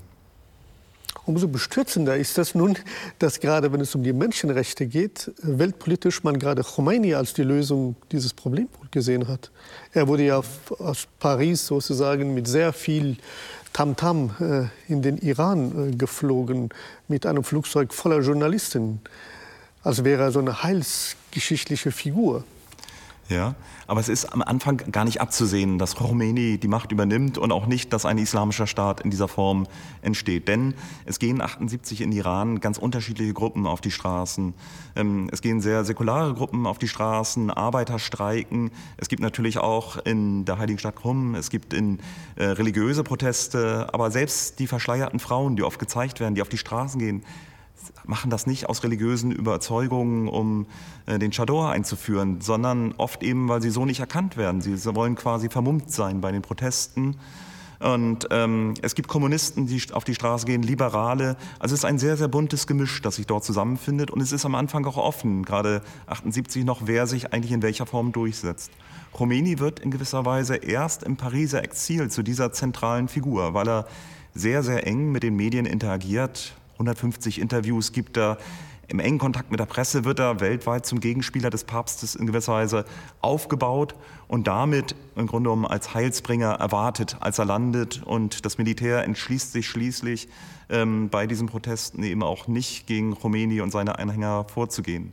Umso 1.28 1.47
bestürzender 1.47 2.16
ist 2.16 2.38
das 2.38 2.54
nun, 2.54 2.78
dass 3.18 3.38
gerade 3.38 3.70
wenn 3.70 3.82
es 3.82 3.94
um 3.94 4.02
die 4.02 4.14
Menschenrechte 4.14 4.87
geht, 4.87 5.30
weltpolitisch 5.42 6.25
man 6.25 6.38
gerade 6.38 6.62
Khomeini 6.62 7.12
als 7.14 7.35
die 7.35 7.42
Lösung 7.42 7.97
dieses 8.11 8.32
Problems 8.32 8.70
gesehen 8.90 9.28
hat. 9.28 9.50
Er 9.92 10.08
wurde 10.08 10.23
ja 10.23 10.40
aus 10.78 11.06
Paris 11.20 11.66
sozusagen 11.66 12.32
mit 12.32 12.49
sehr 12.49 12.73
viel 12.73 13.18
Tamtam 13.75 14.30
-Tam, 14.38 14.62
äh, 14.62 14.68
in 14.90 15.02
den 15.02 15.18
Iran 15.18 15.90
äh, 15.90 15.97
geflogen, 15.97 16.70
mit 17.08 17.26
einem 17.26 17.44
Flugzeug 17.44 17.92
voller 17.92 18.20
Journalisten, 18.20 19.02
als 19.82 20.04
wäre 20.04 20.23
er 20.23 20.32
so 20.32 20.38
eine 20.38 20.62
heilsgeschichtliche 20.62 21.92
Figur. 21.92 22.44
Ja, 23.28 23.56
aber 23.87 24.00
es 24.00 24.08
ist 24.08 24.32
am 24.32 24.40
Anfang 24.40 24.78
gar 24.90 25.04
nicht 25.04 25.20
abzusehen, 25.20 25.78
dass 25.78 25.97
Khomeini 25.97 26.56
die 26.56 26.68
Macht 26.68 26.92
übernimmt 26.92 27.37
und 27.37 27.52
auch 27.52 27.66
nicht, 27.66 27.92
dass 27.92 28.06
ein 28.06 28.16
islamischer 28.16 28.66
Staat 28.66 29.02
in 29.02 29.11
dieser 29.11 29.28
Form 29.28 29.66
entsteht. 30.00 30.49
Denn 30.49 30.73
es 31.04 31.18
gehen 31.18 31.42
78 31.42 32.00
in 32.00 32.11
Iran 32.12 32.61
ganz 32.61 32.78
unterschiedliche 32.78 33.35
Gruppen 33.35 33.66
auf 33.66 33.82
die 33.82 33.90
Straßen. 33.90 34.54
Ähm, 34.97 35.28
es 35.30 35.42
gehen 35.42 35.61
sehr 35.61 35.85
säkulare 35.85 36.32
Gruppen 36.32 36.66
auf 36.66 36.78
die 36.78 36.88
Straßen, 36.88 37.50
Arbeiter 37.50 37.99
streiken. 37.99 38.70
Es 38.97 39.08
gibt 39.08 39.20
natürlich 39.20 39.58
auch 39.58 39.99
in 39.99 40.47
der 40.47 40.56
heiligen 40.56 40.78
Stadt 40.78 40.97
Krum, 40.97 41.35
es 41.35 41.50
gibt 41.50 41.75
in 41.75 41.99
äh, 42.37 42.44
religiöse 42.44 43.04
Proteste, 43.04 43.88
aber 43.92 44.11
selbst 44.11 44.58
die 44.58 44.66
verschleierten 44.66 45.20
Frauen, 45.20 45.54
die 45.54 45.64
oft 45.64 45.78
gezeigt 45.78 46.18
werden, 46.20 46.35
die 46.35 46.40
auf 46.40 46.49
die 46.49 46.56
Straßen 46.56 46.99
gehen, 46.99 47.23
machen 48.04 48.30
das 48.30 48.47
nicht 48.47 48.68
aus 48.68 48.82
religiösen 48.82 49.32
Überzeugungen, 49.32 50.28
um 50.28 50.66
äh, 51.06 51.18
den 51.18 51.30
Chador 51.30 51.70
einzuführen, 51.70 52.40
sondern 52.40 52.94
oft 52.97 53.23
eben, 53.23 53.49
weil 53.49 53.62
sie 53.62 53.70
so 53.70 53.85
nicht 53.85 54.00
erkannt 54.00 54.37
werden. 54.37 54.61
Sie 54.61 54.76
wollen 54.94 55.14
quasi 55.14 55.49
vermummt 55.49 55.90
sein 55.90 56.20
bei 56.20 56.32
den 56.32 56.42
Protesten. 56.42 57.16
Und 57.80 58.26
ähm, 58.32 58.75
es 58.82 58.97
gibt 58.97 59.08
Kommunisten, 59.08 59.66
die 59.66 59.80
auf 59.92 60.02
die 60.02 60.14
Straße 60.14 60.47
gehen, 60.47 60.62
Liberale. 60.62 61.37
Also 61.61 61.75
es 61.75 61.80
ist 61.80 61.85
ein 61.85 61.99
sehr, 61.99 62.16
sehr 62.16 62.26
buntes 62.26 62.66
Gemisch, 62.66 63.00
das 63.02 63.16
sich 63.16 63.26
dort 63.26 63.44
zusammenfindet. 63.44 64.11
Und 64.11 64.20
es 64.20 64.32
ist 64.32 64.44
am 64.44 64.56
Anfang 64.56 64.85
auch 64.87 64.97
offen, 64.97 65.44
gerade 65.44 65.82
78 66.06 66.64
noch, 66.64 66.82
wer 66.87 67.06
sich 67.06 67.32
eigentlich 67.32 67.52
in 67.52 67.62
welcher 67.62 67.87
Form 67.87 68.11
durchsetzt. 68.11 68.73
Khomeini 69.12 69.58
wird 69.58 69.80
in 69.80 69.90
gewisser 69.90 70.25
Weise 70.25 70.56
erst 70.56 71.04
im 71.04 71.16
Pariser 71.16 71.62
Exil 71.62 72.11
zu 72.11 72.23
dieser 72.23 72.52
zentralen 72.52 73.08
Figur, 73.08 73.54
weil 73.54 73.68
er 73.68 73.87
sehr, 74.35 74.62
sehr 74.62 74.87
eng 74.87 75.12
mit 75.12 75.23
den 75.23 75.37
Medien 75.37 75.64
interagiert, 75.64 76.54
150 76.78 77.40
Interviews 77.40 77.92
gibt 77.92 78.16
er. 78.16 78.38
Im 78.90 79.00
engen 79.00 79.18
Kontakt 79.18 79.50
mit 79.50 79.61
der 79.61 79.66
Presse 79.66 80.06
wird 80.06 80.18
er 80.18 80.40
weltweit 80.40 80.87
zum 80.87 81.00
Gegenspieler 81.00 81.50
des 81.50 81.64
Papstes 81.64 82.14
in 82.14 82.26
gewisser 82.26 82.54
Weise 82.54 82.87
aufgebaut 83.20 83.94
und 84.28 84.47
damit 84.47 84.94
im 85.14 85.26
Grunde 85.26 85.50
genommen 85.50 85.66
als 85.66 85.92
Heilsbringer 85.92 86.52
erwartet, 86.52 87.18
als 87.20 87.38
er 87.38 87.44
landet. 87.44 88.02
Und 88.02 88.47
das 88.47 88.56
Militär 88.56 89.04
entschließt 89.04 89.52
sich 89.52 89.68
schließlich, 89.68 90.28
ähm, 90.70 91.11
bei 91.11 91.26
diesen 91.26 91.49
Protesten 91.49 92.02
eben 92.02 92.23
auch 92.23 92.49
nicht 92.49 92.87
gegen 92.87 93.14
Khomeini 93.14 93.61
und 93.61 93.73
seine 93.73 93.99
Anhänger 93.99 94.47
vorzugehen. 94.49 95.12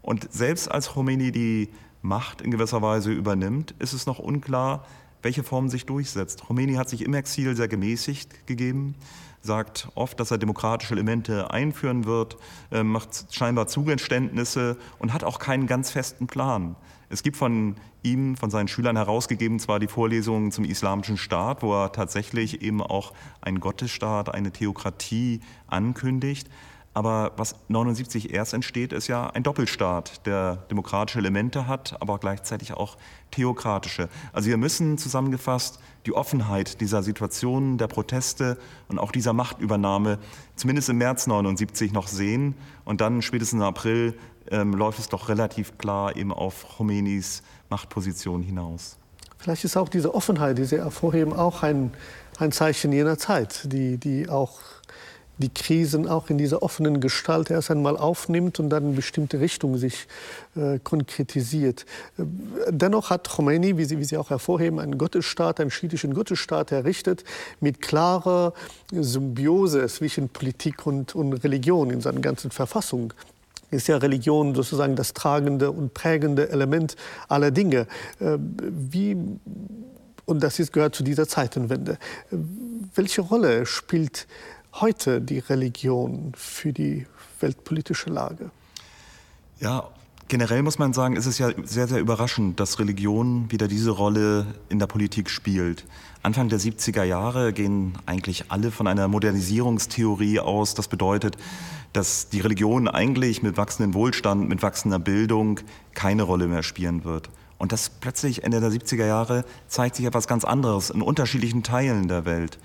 Und 0.00 0.32
selbst 0.32 0.70
als 0.70 0.90
Khomeini 0.90 1.32
die 1.32 1.70
Macht 2.02 2.40
in 2.40 2.52
gewisser 2.52 2.82
Weise 2.82 3.10
übernimmt, 3.10 3.74
ist 3.80 3.94
es 3.94 4.06
noch 4.06 4.20
unklar, 4.20 4.84
welche 5.22 5.42
Form 5.42 5.68
sich 5.68 5.86
durchsetzt. 5.86 6.44
Khomeini 6.46 6.74
hat 6.74 6.88
sich 6.88 7.04
im 7.04 7.14
Exil 7.14 7.56
sehr 7.56 7.66
gemäßigt 7.66 8.46
gegeben 8.46 8.94
sagt 9.40 9.88
oft, 9.94 10.18
dass 10.20 10.30
er 10.30 10.38
demokratische 10.38 10.94
Elemente 10.94 11.50
einführen 11.50 12.04
wird, 12.04 12.36
äh, 12.70 12.82
macht 12.82 13.32
scheinbar 13.34 13.66
Zugeständnisse 13.66 14.76
und 14.98 15.12
hat 15.12 15.24
auch 15.24 15.38
keinen 15.38 15.66
ganz 15.66 15.90
festen 15.90 16.26
Plan. 16.26 16.76
Es 17.10 17.22
gibt 17.22 17.36
von 17.36 17.76
ihm, 18.02 18.36
von 18.36 18.50
seinen 18.50 18.68
Schülern 18.68 18.96
herausgegeben, 18.96 19.58
zwar 19.58 19.78
die 19.78 19.88
Vorlesungen 19.88 20.52
zum 20.52 20.64
Islamischen 20.64 21.16
Staat, 21.16 21.62
wo 21.62 21.74
er 21.74 21.92
tatsächlich 21.92 22.62
eben 22.62 22.82
auch 22.82 23.12
einen 23.40 23.60
Gottesstaat, 23.60 24.34
eine 24.34 24.52
Theokratie 24.52 25.40
ankündigt, 25.66 26.48
aber 26.98 27.30
was 27.36 27.54
79 27.68 28.34
erst 28.34 28.54
entsteht, 28.54 28.92
ist 28.92 29.06
ja 29.06 29.30
ein 29.30 29.44
Doppelstaat, 29.44 30.26
der 30.26 30.56
demokratische 30.68 31.20
Elemente 31.20 31.68
hat, 31.68 31.96
aber 32.00 32.18
gleichzeitig 32.18 32.72
auch 32.72 32.96
theokratische. 33.30 34.08
Also 34.32 34.48
wir 34.48 34.56
müssen 34.56 34.98
zusammengefasst 34.98 35.78
die 36.06 36.12
Offenheit 36.12 36.80
dieser 36.80 37.02
Situation, 37.02 37.78
der 37.78 37.86
Proteste 37.86 38.58
und 38.88 38.98
auch 38.98 39.12
dieser 39.12 39.32
Machtübernahme 39.32 40.18
zumindest 40.56 40.88
im 40.88 40.98
März 40.98 41.26
79 41.26 41.92
noch 41.92 42.08
sehen. 42.08 42.54
Und 42.84 43.00
dann 43.00 43.22
spätestens 43.22 43.60
im 43.60 43.66
April 43.66 44.14
ähm, 44.50 44.72
läuft 44.72 44.98
es 44.98 45.08
doch 45.08 45.28
relativ 45.28 45.78
klar 45.78 46.16
eben 46.16 46.32
auf 46.32 46.66
Khomeinis 46.76 47.42
Machtposition 47.68 48.42
hinaus. 48.42 48.96
Vielleicht 49.38 49.64
ist 49.64 49.76
auch 49.76 49.88
diese 49.88 50.14
Offenheit, 50.14 50.58
die 50.58 50.64
Sie 50.64 50.78
hervorheben, 50.78 51.32
auch 51.32 51.62
ein, 51.62 51.92
ein 52.38 52.50
Zeichen 52.50 52.92
jener 52.92 53.18
Zeit, 53.18 53.72
die, 53.72 53.98
die 53.98 54.28
auch 54.28 54.60
die 55.38 55.48
Krisen 55.48 56.08
auch 56.08 56.30
in 56.30 56.38
dieser 56.38 56.62
offenen 56.62 57.00
Gestalt 57.00 57.50
erst 57.50 57.70
einmal 57.70 57.96
aufnimmt 57.96 58.60
und 58.60 58.70
dann 58.70 58.90
in 58.90 58.94
bestimmte 58.96 59.40
Richtungen 59.40 59.78
sich 59.78 60.06
äh, 60.56 60.78
konkretisiert. 60.80 61.86
Äh, 62.18 62.24
dennoch 62.70 63.10
hat 63.10 63.28
Khomeini, 63.28 63.76
wie 63.76 63.84
Sie, 63.84 63.98
wie 63.98 64.04
Sie 64.04 64.16
auch 64.16 64.30
hervorheben, 64.30 64.80
einen 64.80 64.98
Gottesstaat, 64.98 65.60
einen 65.60 65.70
schiitischen 65.70 66.14
Gottesstaat 66.14 66.72
errichtet, 66.72 67.24
mit 67.60 67.80
klarer 67.80 68.52
Symbiose 68.92 69.86
zwischen 69.86 70.28
Politik 70.28 70.86
und, 70.86 71.14
und 71.14 71.32
Religion 71.44 71.90
in 71.90 72.00
seiner 72.00 72.20
ganzen 72.20 72.50
Verfassung 72.50 73.12
ist 73.70 73.88
ja 73.88 73.98
Religion 73.98 74.54
sozusagen 74.54 74.96
das 74.96 75.12
tragende 75.12 75.70
und 75.70 75.92
prägende 75.94 76.48
Element 76.50 76.96
aller 77.28 77.50
Dinge. 77.50 77.86
Äh, 78.20 78.38
wie, 78.38 79.16
und 80.24 80.42
das 80.42 80.58
ist, 80.58 80.72
gehört 80.72 80.94
zu 80.94 81.02
dieser 81.02 81.28
Zeitenwende. 81.28 81.92
Äh, 81.92 82.36
welche 82.94 83.20
Rolle 83.20 83.66
spielt 83.66 84.26
heute 84.74 85.20
die 85.20 85.38
Religion 85.38 86.32
für 86.36 86.72
die 86.72 87.06
weltpolitische 87.40 88.10
Lage? 88.10 88.50
Ja, 89.60 89.88
generell 90.28 90.62
muss 90.62 90.78
man 90.78 90.92
sagen, 90.92 91.16
ist 91.16 91.26
es 91.26 91.38
ja 91.38 91.50
sehr, 91.64 91.88
sehr 91.88 91.98
überraschend, 91.98 92.60
dass 92.60 92.78
Religion 92.78 93.50
wieder 93.50 93.66
diese 93.66 93.90
Rolle 93.90 94.46
in 94.68 94.78
der 94.78 94.86
Politik 94.86 95.30
spielt. 95.30 95.84
Anfang 96.22 96.48
der 96.48 96.60
70er 96.60 97.04
Jahre 97.04 97.52
gehen 97.52 97.98
eigentlich 98.06 98.50
alle 98.50 98.70
von 98.70 98.86
einer 98.86 99.08
Modernisierungstheorie 99.08 100.40
aus. 100.40 100.74
Das 100.74 100.88
bedeutet, 100.88 101.36
dass 101.92 102.28
die 102.28 102.40
Religion 102.40 102.88
eigentlich 102.88 103.42
mit 103.42 103.56
wachsendem 103.56 103.94
Wohlstand, 103.94 104.48
mit 104.48 104.62
wachsender 104.62 104.98
Bildung 104.98 105.60
keine 105.94 106.22
Rolle 106.22 106.46
mehr 106.46 106.62
spielen 106.62 107.04
wird. 107.04 107.30
Und 107.56 107.72
das 107.72 107.90
plötzlich 107.90 108.44
Ende 108.44 108.60
der 108.60 108.70
70er 108.70 109.06
Jahre 109.06 109.44
zeigt 109.66 109.96
sich 109.96 110.06
etwas 110.06 110.28
ganz 110.28 110.44
anderes 110.44 110.90
in 110.90 111.02
unterschiedlichen 111.02 111.62
Teilen 111.62 112.06
der 112.06 112.24
Welt. 112.24 112.58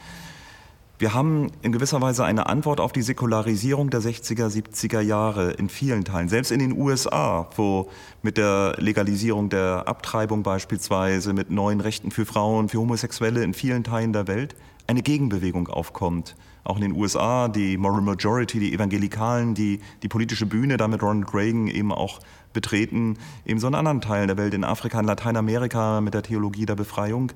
Wir 0.99 1.15
haben 1.15 1.51
in 1.63 1.71
gewisser 1.71 1.99
Weise 2.01 2.23
eine 2.23 2.45
Antwort 2.45 2.79
auf 2.79 2.91
die 2.91 3.01
Säkularisierung 3.01 3.89
der 3.89 3.99
60er, 3.99 4.47
70er 4.47 5.01
Jahre 5.01 5.51
in 5.53 5.67
vielen 5.67 6.05
Teilen. 6.05 6.29
Selbst 6.29 6.51
in 6.51 6.59
den 6.59 6.71
USA, 6.71 7.49
wo 7.55 7.89
mit 8.21 8.37
der 8.37 8.75
Legalisierung 8.77 9.49
der 9.49 9.87
Abtreibung 9.87 10.43
beispielsweise, 10.43 11.33
mit 11.33 11.49
neuen 11.49 11.81
Rechten 11.81 12.11
für 12.11 12.25
Frauen, 12.25 12.69
für 12.69 12.77
Homosexuelle 12.77 13.43
in 13.43 13.55
vielen 13.55 13.83
Teilen 13.83 14.13
der 14.13 14.27
Welt 14.27 14.55
eine 14.85 15.01
Gegenbewegung 15.01 15.67
aufkommt. 15.67 16.35
auch 16.65 16.77
in 16.77 16.83
den 16.83 16.93
USA, 16.93 17.49
die 17.49 17.75
Moral 17.75 18.01
Majority, 18.01 18.59
die 18.59 18.73
Evangelikalen, 18.73 19.53
die 19.53 19.81
die 20.01 20.07
politische 20.07 20.45
Bühne 20.45 20.77
da 20.77 20.87
mit 20.87 21.01
Ronald 21.01 21.33
Reagan 21.33 21.67
eben 21.67 21.91
auch 21.91 22.19
betreten, 22.53 23.17
ebenso 23.45 23.67
in 23.67 23.75
anderen 23.75 23.99
Teilen 23.99 24.27
der 24.27 24.37
Welt, 24.37 24.53
in 24.53 24.63
Afrika, 24.63 24.99
in 24.99 25.05
Lateinamerika 25.05 25.99
mit 25.99 26.13
der 26.13 26.23
Theologie 26.23 26.65
der 26.65 26.75
Befreiung. 26.75 27.33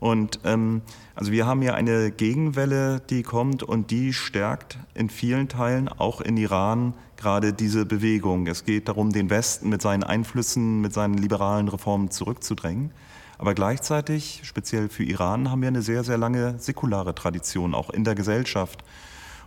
Und 0.00 0.40
ähm, 0.44 0.80
also 1.14 1.30
wir 1.30 1.46
haben 1.46 1.60
hier 1.60 1.74
eine 1.74 2.10
Gegenwelle, 2.10 3.00
die 3.10 3.22
kommt 3.22 3.62
und 3.62 3.90
die 3.90 4.14
stärkt 4.14 4.78
in 4.94 5.10
vielen 5.10 5.48
Teilen, 5.48 5.88
auch 5.88 6.22
in 6.22 6.38
Iran, 6.38 6.94
gerade 7.18 7.52
diese 7.52 7.84
Bewegung. 7.84 8.46
Es 8.46 8.64
geht 8.64 8.88
darum, 8.88 9.12
den 9.12 9.28
Westen 9.28 9.68
mit 9.68 9.82
seinen 9.82 10.02
Einflüssen, 10.02 10.80
mit 10.80 10.94
seinen 10.94 11.14
liberalen 11.14 11.68
Reformen 11.68 12.10
zurückzudrängen. 12.10 12.90
Aber 13.36 13.54
gleichzeitig, 13.54 14.40
speziell 14.42 14.88
für 14.88 15.04
Iran, 15.04 15.50
haben 15.50 15.60
wir 15.60 15.68
eine 15.68 15.82
sehr, 15.82 16.02
sehr 16.02 16.18
lange 16.18 16.58
säkulare 16.58 17.14
Tradition, 17.14 17.74
auch 17.74 17.90
in 17.90 18.04
der 18.04 18.14
Gesellschaft. 18.14 18.82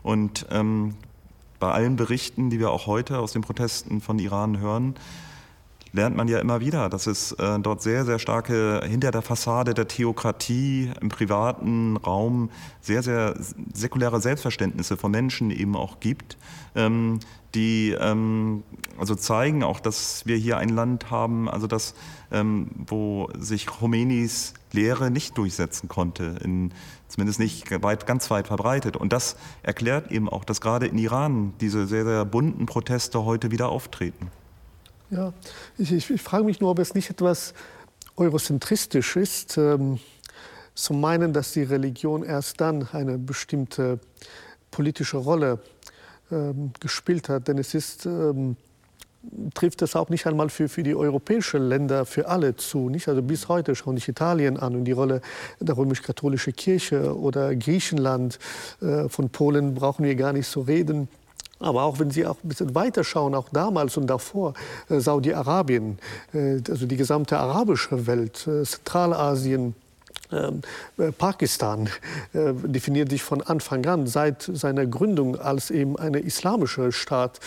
Und 0.03 0.45
ähm, 0.51 0.95
bei 1.59 1.71
allen 1.71 1.95
Berichten, 1.95 2.49
die 2.49 2.59
wir 2.59 2.71
auch 2.71 2.87
heute 2.87 3.19
aus 3.19 3.33
den 3.33 3.41
Protesten 3.41 4.01
von 4.01 4.19
Iran 4.19 4.59
hören, 4.59 4.95
lernt 5.93 6.17
man 6.17 6.27
ja 6.27 6.39
immer 6.39 6.59
wieder, 6.59 6.89
dass 6.89 7.07
es 7.07 7.31
äh, 7.33 7.59
dort 7.59 7.81
sehr, 7.81 8.03
sehr 8.03 8.19
starke, 8.19 8.81
hinter 8.85 9.11
der 9.11 9.21
Fassade 9.21 9.73
der 9.73 9.87
Theokratie 9.87 10.91
im 10.99 11.09
privaten 11.09 11.97
Raum 11.97 12.49
sehr, 12.81 13.03
sehr 13.03 13.35
säkuläre 13.73 14.19
Selbstverständnisse 14.19 14.97
von 14.97 15.11
Menschen 15.11 15.51
eben 15.51 15.75
auch 15.75 15.99
gibt, 15.99 16.37
ähm, 16.75 17.19
die 17.53 17.91
ähm, 17.91 18.63
also 18.97 19.13
zeigen 19.13 19.63
auch, 19.63 19.79
dass 19.79 20.25
wir 20.25 20.35
hier 20.35 20.57
ein 20.57 20.69
Land 20.69 21.11
haben, 21.11 21.47
also 21.47 21.67
das, 21.67 21.93
ähm, 22.31 22.69
wo 22.87 23.29
sich 23.37 23.67
Khomeinis 23.67 24.55
Lehre 24.71 25.11
nicht 25.11 25.37
durchsetzen 25.37 25.87
konnte, 25.87 26.39
in, 26.43 26.71
zumindest 27.07 27.39
nicht 27.39 27.69
weit, 27.83 28.07
ganz 28.07 28.31
weit 28.31 28.47
verbreitet. 28.47 28.97
Und 28.97 29.13
das 29.13 29.35
erklärt 29.61 30.11
eben 30.11 30.27
auch, 30.27 30.43
dass 30.43 30.61
gerade 30.61 30.87
in 30.87 30.97
Iran 30.97 31.53
diese 31.61 31.85
sehr, 31.85 32.03
sehr 32.05 32.25
bunten 32.25 32.65
Proteste 32.65 33.23
heute 33.23 33.51
wieder 33.51 33.69
auftreten. 33.69 34.31
Ja, 35.13 35.31
ich, 35.77 35.91
ich, 35.91 36.09
ich 36.09 36.21
frage 36.23 36.43
mich 36.43 36.59
nur, 36.59 36.71
ob 36.71 36.79
es 36.79 36.95
nicht 36.95 37.11
etwas 37.11 37.53
eurozentristisch 38.15 39.15
ist, 39.15 39.59
ähm, 39.59 39.99
zu 40.73 40.95
meinen, 40.95 41.33
dass 41.33 41.51
die 41.51 41.61
Religion 41.61 42.23
erst 42.23 42.59
dann 42.59 42.87
eine 42.93 43.19
bestimmte 43.19 43.99
politische 44.71 45.17
Rolle 45.17 45.59
ähm, 46.31 46.71
gespielt 46.79 47.29
hat. 47.29 47.47
Denn 47.47 47.59
es 47.59 47.75
ist, 47.75 48.07
ähm, 48.07 48.55
trifft 49.53 49.83
das 49.83 49.95
auch 49.95 50.09
nicht 50.09 50.25
einmal 50.25 50.49
für, 50.49 50.67
für 50.67 50.81
die 50.81 50.95
europäischen 50.95 51.61
Länder, 51.61 52.07
für 52.07 52.27
alle 52.27 52.55
zu. 52.55 52.89
Nicht? 52.89 53.07
Also 53.07 53.21
bis 53.21 53.47
heute 53.49 53.75
schauen 53.75 53.97
sich 53.97 54.09
Italien 54.09 54.57
an 54.57 54.75
und 54.75 54.85
die 54.85 54.93
Rolle 54.93 55.21
der 55.59 55.77
römisch-katholischen 55.77 56.55
Kirche 56.55 57.15
oder 57.15 57.55
Griechenland. 57.55 58.39
Äh, 58.81 59.09
von 59.09 59.29
Polen 59.29 59.75
brauchen 59.75 60.05
wir 60.05 60.15
gar 60.15 60.33
nicht 60.33 60.47
so 60.47 60.61
reden. 60.61 61.07
Aber 61.63 61.83
auch 61.83 61.99
wenn 61.99 62.11
Sie 62.11 62.25
auch 62.25 62.37
ein 62.43 62.49
bisschen 62.49 62.75
weiter 62.75 63.03
schauen, 63.03 63.33
auch 63.33 63.49
damals 63.49 63.97
und 63.97 64.07
davor, 64.07 64.53
äh, 64.89 64.99
Saudi-Arabien, 64.99 65.97
äh, 66.33 66.59
also 66.69 66.85
die 66.85 66.97
gesamte 66.97 67.39
arabische 67.39 68.05
Welt, 68.05 68.47
äh, 68.47 68.63
Zentralasien, 68.63 69.75
ähm, 70.31 70.61
äh, 70.97 71.11
Pakistan 71.11 71.89
äh, 72.33 72.53
definiert 72.53 73.09
sich 73.09 73.23
von 73.23 73.41
Anfang 73.41 73.85
an, 73.85 74.07
seit 74.07 74.41
seiner 74.41 74.85
Gründung, 74.85 75.39
als 75.39 75.71
eben 75.71 75.97
ein 75.97 76.13
islamischer 76.13 76.91
Staat. 76.91 77.39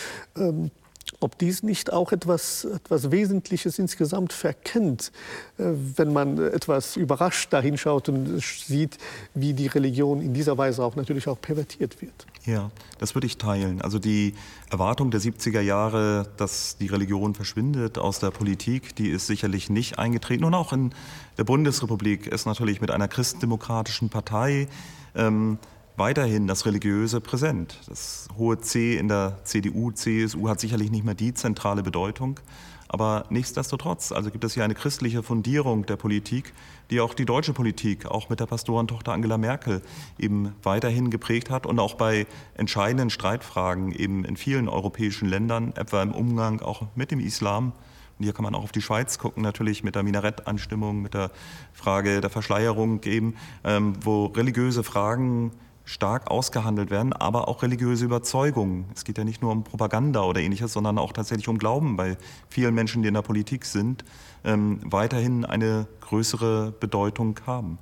Ob 1.19 1.37
dies 1.39 1.63
nicht 1.63 1.91
auch 1.91 2.11
etwas, 2.11 2.65
etwas 2.65 3.09
Wesentliches 3.09 3.79
insgesamt 3.79 4.33
verkennt, 4.33 5.11
äh, 5.57 5.63
wenn 5.95 6.13
man 6.13 6.37
etwas 6.37 6.95
überrascht 6.95 7.51
dahinschaut 7.51 8.09
und 8.09 8.39
sieht, 8.39 8.97
wie 9.33 9.53
die 9.53 9.67
Religion 9.67 10.21
in 10.21 10.33
dieser 10.33 10.57
Weise 10.57 10.83
auch 10.83 10.95
natürlich 10.95 11.27
auch 11.27 11.41
pervertiert 11.41 12.01
wird. 12.01 12.27
Ja, 12.45 12.71
das 12.99 13.15
würde 13.15 13.25
ich 13.25 13.37
teilen. 13.37 13.81
Also 13.81 13.97
die 13.97 14.35
Erwartung 14.69 15.09
der 15.09 15.19
70er 15.19 15.59
Jahre, 15.59 16.27
dass 16.37 16.77
die 16.77 16.87
Religion 16.87 17.33
verschwindet 17.33 17.97
aus 17.97 18.19
der 18.19 18.29
Politik, 18.29 18.95
die 18.95 19.09
ist 19.09 19.27
sicherlich 19.27 19.69
nicht 19.69 19.97
eingetreten. 19.97 20.43
Und 20.43 20.53
auch 20.53 20.71
in 20.71 20.93
der 21.37 21.43
Bundesrepublik 21.45 22.27
ist 22.27 22.45
natürlich 22.45 22.79
mit 22.79 22.91
einer 22.91 23.07
christendemokratischen 23.07 24.09
Partei 24.09 24.67
ähm, 25.15 25.57
weiterhin 25.97 26.47
das 26.47 26.65
Religiöse 26.65 27.19
präsent. 27.19 27.79
Das 27.87 28.29
hohe 28.37 28.59
C 28.59 28.97
in 28.97 29.07
der 29.07 29.39
CDU, 29.43 29.91
CSU 29.91 30.47
hat 30.47 30.59
sicherlich 30.59 30.91
nicht 30.91 31.03
mehr 31.03 31.15
die 31.15 31.33
zentrale 31.33 31.83
Bedeutung. 31.83 32.39
Aber 32.87 33.25
nichtsdestotrotz, 33.29 34.13
also 34.13 34.31
gibt 34.31 34.45
es 34.45 34.53
hier 34.53 34.63
eine 34.63 34.75
christliche 34.75 35.21
Fundierung 35.21 35.85
der 35.85 35.97
Politik, 35.97 36.53
die 36.89 37.01
auch 37.01 37.13
die 37.13 37.25
deutsche 37.25 37.51
Politik, 37.51 38.05
auch 38.05 38.29
mit 38.29 38.39
der 38.39 38.45
Pastorentochter 38.45 39.11
Angela 39.11 39.37
Merkel, 39.37 39.81
eben 40.17 40.55
weiterhin 40.63 41.09
geprägt 41.09 41.49
hat 41.49 41.65
und 41.65 41.79
auch 41.79 41.95
bei 41.95 42.27
entscheidenden 42.55 43.09
Streitfragen 43.09 43.91
eben 43.91 44.23
in 44.23 44.37
vielen 44.37 44.69
europäischen 44.69 45.27
Ländern, 45.27 45.73
etwa 45.75 46.01
im 46.01 46.13
Umgang 46.13 46.61
auch 46.61 46.83
mit 46.95 47.11
dem 47.11 47.19
Islam, 47.19 47.73
und 48.17 48.23
hier 48.23 48.33
kann 48.33 48.43
man 48.43 48.55
auch 48.55 48.63
auf 48.63 48.71
die 48.71 48.81
Schweiz 48.81 49.19
gucken, 49.19 49.43
natürlich 49.43 49.83
mit 49.83 49.93
der 49.93 50.01
Minarettanstimmung, 50.01 51.03
mit 51.03 51.13
der 51.13 51.29
Frage 51.73 52.19
der 52.19 52.31
Verschleierung 52.31 53.03
eben, 53.03 53.35
ähm, 53.63 53.93
wo 54.01 54.25
religiöse 54.27 54.83
Fragen 54.83 55.51
stark 55.87 56.29
ausgehandelt 56.29 56.91
werden, 56.91 57.13
aber 57.13 57.47
auch 57.47 57.63
religiöse 57.63 58.03
Überzeugungen. 58.03 58.85
Es 58.93 59.05
geht 59.05 59.17
ja 59.17 59.23
nicht 59.23 59.41
nur 59.41 59.53
um 59.53 59.63
Propaganda 59.63 60.21
oder 60.23 60.41
ähnliches, 60.41 60.73
sondern 60.73 60.97
auch 60.97 61.13
tatsächlich 61.13 61.47
um 61.47 61.57
Glauben 61.57 61.95
bei 61.95 62.17
vielen 62.49 62.75
Menschen, 62.75 63.01
die 63.03 63.07
in 63.07 63.13
der 63.13 63.21
Politik 63.21 63.63
sind, 63.63 64.03
ähm, 64.43 64.81
weiterhin 64.83 65.45
eine 65.45 65.87
größere 66.01 66.73
Bedeutung 66.77 67.39
haben. 67.47 67.77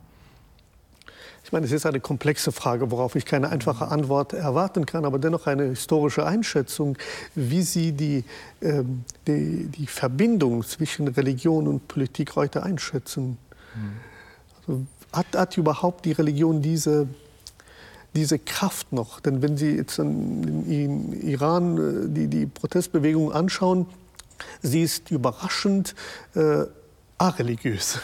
Ich 1.43 1.51
meine, 1.51 1.65
es 1.65 1.71
ist 1.71 1.87
eine 1.87 1.99
komplexe 1.99 2.51
Frage, 2.51 2.91
worauf 2.91 3.15
ich 3.15 3.25
keine 3.25 3.49
einfache 3.49 3.87
Antwort 3.87 4.33
erwarten 4.33 4.85
kann, 4.85 5.03
aber 5.03 5.17
dennoch 5.17 5.47
eine 5.47 5.63
historische 5.63 6.27
Einschätzung, 6.27 6.97
wie 7.33 7.63
Sie 7.63 7.91
die, 7.91 8.23
ähm, 8.61 9.03
die, 9.25 9.67
die 9.67 9.87
Verbindung 9.87 10.63
zwischen 10.63 11.07
Religion 11.07 11.67
und 11.67 11.87
Politik 11.87 12.35
heute 12.35 12.61
einschätzen. 12.61 13.39
Mhm. 13.75 13.91
Also, 14.59 14.85
hat, 15.11 15.27
hat 15.35 15.57
überhaupt 15.57 16.05
die 16.05 16.11
Religion 16.11 16.61
diese 16.61 17.07
diese 18.15 18.39
Kraft 18.39 18.93
noch. 18.93 19.19
Denn 19.19 19.41
wenn 19.41 19.57
Sie 19.57 19.75
jetzt 19.75 19.99
in 19.99 21.21
Iran 21.21 21.77
äh, 21.77 22.09
die, 22.09 22.27
die 22.27 22.45
Protestbewegung 22.45 23.31
anschauen, 23.31 23.85
sie 24.61 24.81
ist 24.81 25.11
überraschend 25.11 25.95
äh, 26.35 26.63
areligiös. 27.17 27.99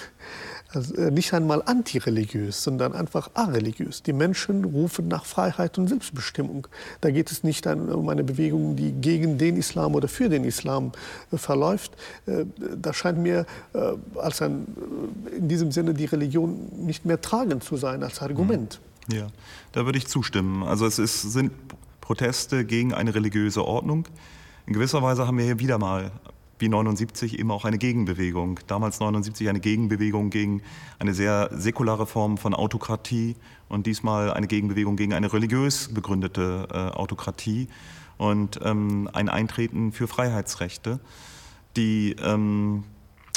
Also 0.74 0.95
äh, 0.95 1.12
nicht 1.12 1.34
einmal 1.34 1.62
antireligiös, 1.65 2.63
sondern 2.63 2.93
einfach 2.93 3.32
areligiös. 3.34 4.04
Die 4.04 4.13
Menschen 4.13 4.63
rufen 4.63 5.10
nach 5.10 5.26
Freiheit 5.26 5.78
und 5.78 5.89
Selbstbestimmung. 5.89 6.67
Da 7.02 7.12
geht 7.12 7.30
es 7.32 7.43
nicht 7.43 7.67
um 7.67 8.08
eine 8.08 8.24
Bewegung, 8.24 8.78
die 8.78 8.93
gegen 8.93 9.38
den 9.38 9.58
Islam 9.58 9.95
oder 9.95 10.08
für 10.08 10.30
den 10.30 10.45
Islam 10.45 10.93
äh, 11.32 11.38
verläuft. 11.38 11.91
Da 12.26 12.93
scheint 12.93 13.17
mir 13.17 13.45
als 14.15 14.41
ein, 14.41 14.65
in 15.38 15.47
diesem 15.47 15.71
Sinne 15.71 15.93
die 15.93 16.06
Religion 16.06 16.69
nicht 16.86 17.06
mehr 17.06 17.19
tragend 17.19 17.63
zu 17.63 17.76
sein 17.76 18.04
als 18.04 18.21
Argument. 18.21 18.80
Mhm. 18.82 18.90
Ja, 19.13 19.28
da 19.71 19.86
würde 19.86 19.97
ich 19.97 20.08
zustimmen. 20.08 20.63
Also 20.63 20.86
es 20.86 21.00
ist, 21.00 21.21
sind 21.21 21.52
Proteste 22.02 22.65
gegen 22.65 22.93
eine 22.93 23.15
religiöse 23.15 23.65
Ordnung. 23.65 24.08
In 24.65 24.74
gewisser 24.74 25.02
Weise 25.02 25.28
haben 25.28 25.38
wir 25.38 25.45
hier 25.45 25.60
wieder 25.60 25.78
mal, 25.78 26.12
wie 26.60 26.69
79, 26.69 27.39
eben 27.39 27.52
auch 27.52 27.65
eine 27.65 27.78
Gegenbewegung. 27.78 28.60
Damals 28.67 29.00
79 29.00 29.50
eine 29.50 29.60
Gegenbewegung 29.60 30.30
gegen 30.30 30.62
eine 31.00 31.13
sehr 31.13 31.50
säkulare 31.52 32.06
Form 32.06 32.38
von 32.38 32.54
Autokratie 32.54 33.36
und 33.67 33.88
diesmal 33.88 34.32
eine 34.32 34.47
Gegenbewegung 34.47 34.95
gegen 34.95 35.13
eine 35.13 35.32
religiös 35.34 35.93
begründete 35.93 36.67
äh, 36.71 36.78
Autokratie 36.97 37.67
und 38.17 38.60
ähm, 38.63 39.10
ein 39.13 39.30
Eintreten 39.30 39.91
für 39.91 40.08
Freiheitsrechte, 40.08 41.00
die, 41.76 42.15
ähm, 42.21 42.84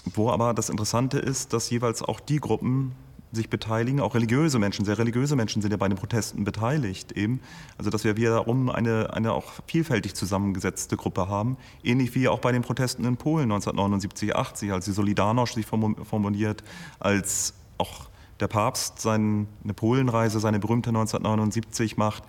wo 0.04 0.30
aber 0.30 0.52
das 0.52 0.68
Interessante 0.68 1.18
ist, 1.18 1.52
dass 1.54 1.70
jeweils 1.70 2.02
auch 2.02 2.20
die 2.20 2.38
Gruppen 2.38 2.92
sich 3.34 3.50
beteiligen, 3.50 4.00
auch 4.00 4.14
religiöse 4.14 4.58
Menschen, 4.58 4.84
sehr 4.84 4.98
religiöse 4.98 5.36
Menschen 5.36 5.62
sind 5.62 5.70
ja 5.70 5.76
bei 5.76 5.88
den 5.88 5.98
Protesten 5.98 6.44
beteiligt 6.44 7.12
eben. 7.12 7.40
Also 7.78 7.90
dass 7.90 8.04
wir 8.04 8.16
wiederum 8.16 8.68
eine, 8.70 9.12
eine 9.12 9.32
auch 9.32 9.52
vielfältig 9.66 10.14
zusammengesetzte 10.14 10.96
Gruppe 10.96 11.28
haben, 11.28 11.56
ähnlich 11.82 12.14
wie 12.14 12.28
auch 12.28 12.38
bei 12.38 12.52
den 12.52 12.62
Protesten 12.62 13.04
in 13.04 13.16
Polen 13.16 13.50
1979, 13.52 14.34
80, 14.34 14.72
als 14.72 14.84
die 14.84 14.92
Solidarność 14.92 15.54
sich 15.54 15.66
formuliert, 15.66 16.64
als 17.00 17.54
auch 17.78 18.06
der 18.40 18.48
Papst 18.48 19.00
seine 19.00 19.46
Polenreise, 19.76 20.40
seine 20.40 20.58
berühmte 20.58 20.90
1979 20.90 21.96
macht, 21.96 22.24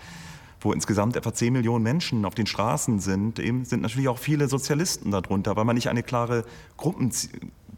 wo 0.62 0.72
insgesamt 0.72 1.16
etwa 1.16 1.34
10 1.34 1.54
Millionen 1.54 1.84
Menschen 1.84 2.26
auf 2.26 2.36
den 2.36 2.48
Straßen 2.48 3.00
sind, 3.00 3.40
eben 3.40 3.66
sind 3.66 3.82
natürlich 3.82 4.08
auch 4.08 4.18
viele 4.18 4.48
Sozialisten 4.48 5.12
darunter, 5.12 5.56
weil 5.56 5.66
man 5.66 5.76
nicht 5.76 5.90
eine 5.90 6.04
klare 6.04 6.44
Gruppen 6.78 7.12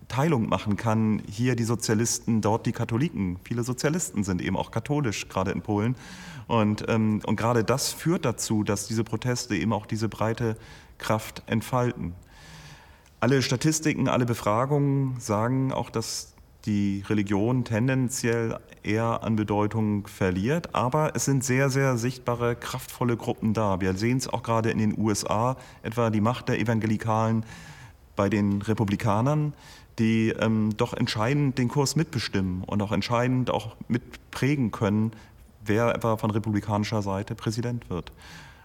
Teilung 0.08 0.48
machen 0.48 0.78
kann, 0.78 1.22
hier 1.30 1.56
die 1.56 1.64
Sozialisten, 1.64 2.42
dort 2.42 2.66
die 2.66 2.72
Katholiken. 2.72 3.38
Viele 3.44 3.64
Sozialisten 3.64 4.24
sind 4.24 4.42
eben 4.42 4.56
auch 4.56 4.72
katholisch, 4.72 5.28
gerade 5.28 5.52
in 5.52 5.62
Polen. 5.62 5.96
Und, 6.48 6.86
ähm, 6.88 7.22
und 7.26 7.36
gerade 7.36 7.64
das 7.64 7.92
führt 7.92 8.24
dazu, 8.24 8.64
dass 8.64 8.88
diese 8.88 9.04
Proteste 9.04 9.56
eben 9.56 9.74
auch 9.74 9.86
diese 9.86 10.08
breite 10.08 10.58
Kraft 10.98 11.44
entfalten. 11.46 12.14
Alle 13.20 13.42
Statistiken, 13.42 14.08
alle 14.08 14.26
Befragungen 14.26 15.20
sagen 15.20 15.74
auch, 15.74 15.90
dass 15.90 16.34
die 16.66 17.04
Religion 17.08 17.64
tendenziell 17.64 18.60
eher 18.84 19.24
an 19.24 19.36
Bedeutung 19.36 20.06
verliert. 20.08 20.76
Aber 20.76 21.16
es 21.16 21.26
sind 21.26 21.44
sehr, 21.44 21.70
sehr 21.70 21.98
sichtbare, 21.98 22.56
kraftvolle 22.56 23.18
Gruppen 23.18 23.54
da. 23.54 23.82
Wir 23.82 23.94
sehen 23.96 24.18
es 24.18 24.28
auch 24.28 24.44
gerade 24.44 24.70
in 24.70 24.78
den 24.78 24.98
USA, 24.98 25.58
etwa 25.82 26.10
die 26.10 26.22
Macht 26.22 26.50
der 26.50 26.60
Evangelikalen 26.60 27.46
bei 28.16 28.30
den 28.30 28.62
Republikanern, 28.62 29.54
die 30.00 30.30
ähm, 30.30 30.72
doch 30.78 30.94
entscheidend 30.94 31.58
den 31.58 31.68
Kurs 31.68 31.96
mitbestimmen 31.96 32.64
und 32.64 32.82
auch 32.82 32.92
entscheidend 32.92 33.50
auch 33.50 33.76
mitprägen 33.88 34.72
können, 34.72 35.12
wer 35.66 35.96
etwa 35.96 36.18
von 36.18 36.32
republikanischer 36.32 37.02
Seite 37.02 37.36
Präsident 37.36 37.90
wird. 37.90 38.12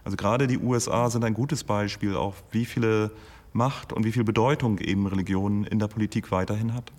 Also 0.03 0.17
gerade 0.17 0.47
die 0.47 0.57
USA 0.57 1.09
sind 1.09 1.23
ein 1.23 1.33
gutes 1.33 1.63
Beispiel 1.63 2.15
auf 2.15 2.43
wie 2.51 2.65
viele 2.65 3.11
Macht 3.53 3.93
und 3.93 4.03
wie 4.05 4.11
viel 4.11 4.23
Bedeutung 4.23 4.79
eben 4.79 5.07
Religion 5.07 5.63
in 5.63 5.79
der 5.79 5.87
Politik 5.87 6.31
weiterhin 6.31 6.73
hat. 6.73 6.91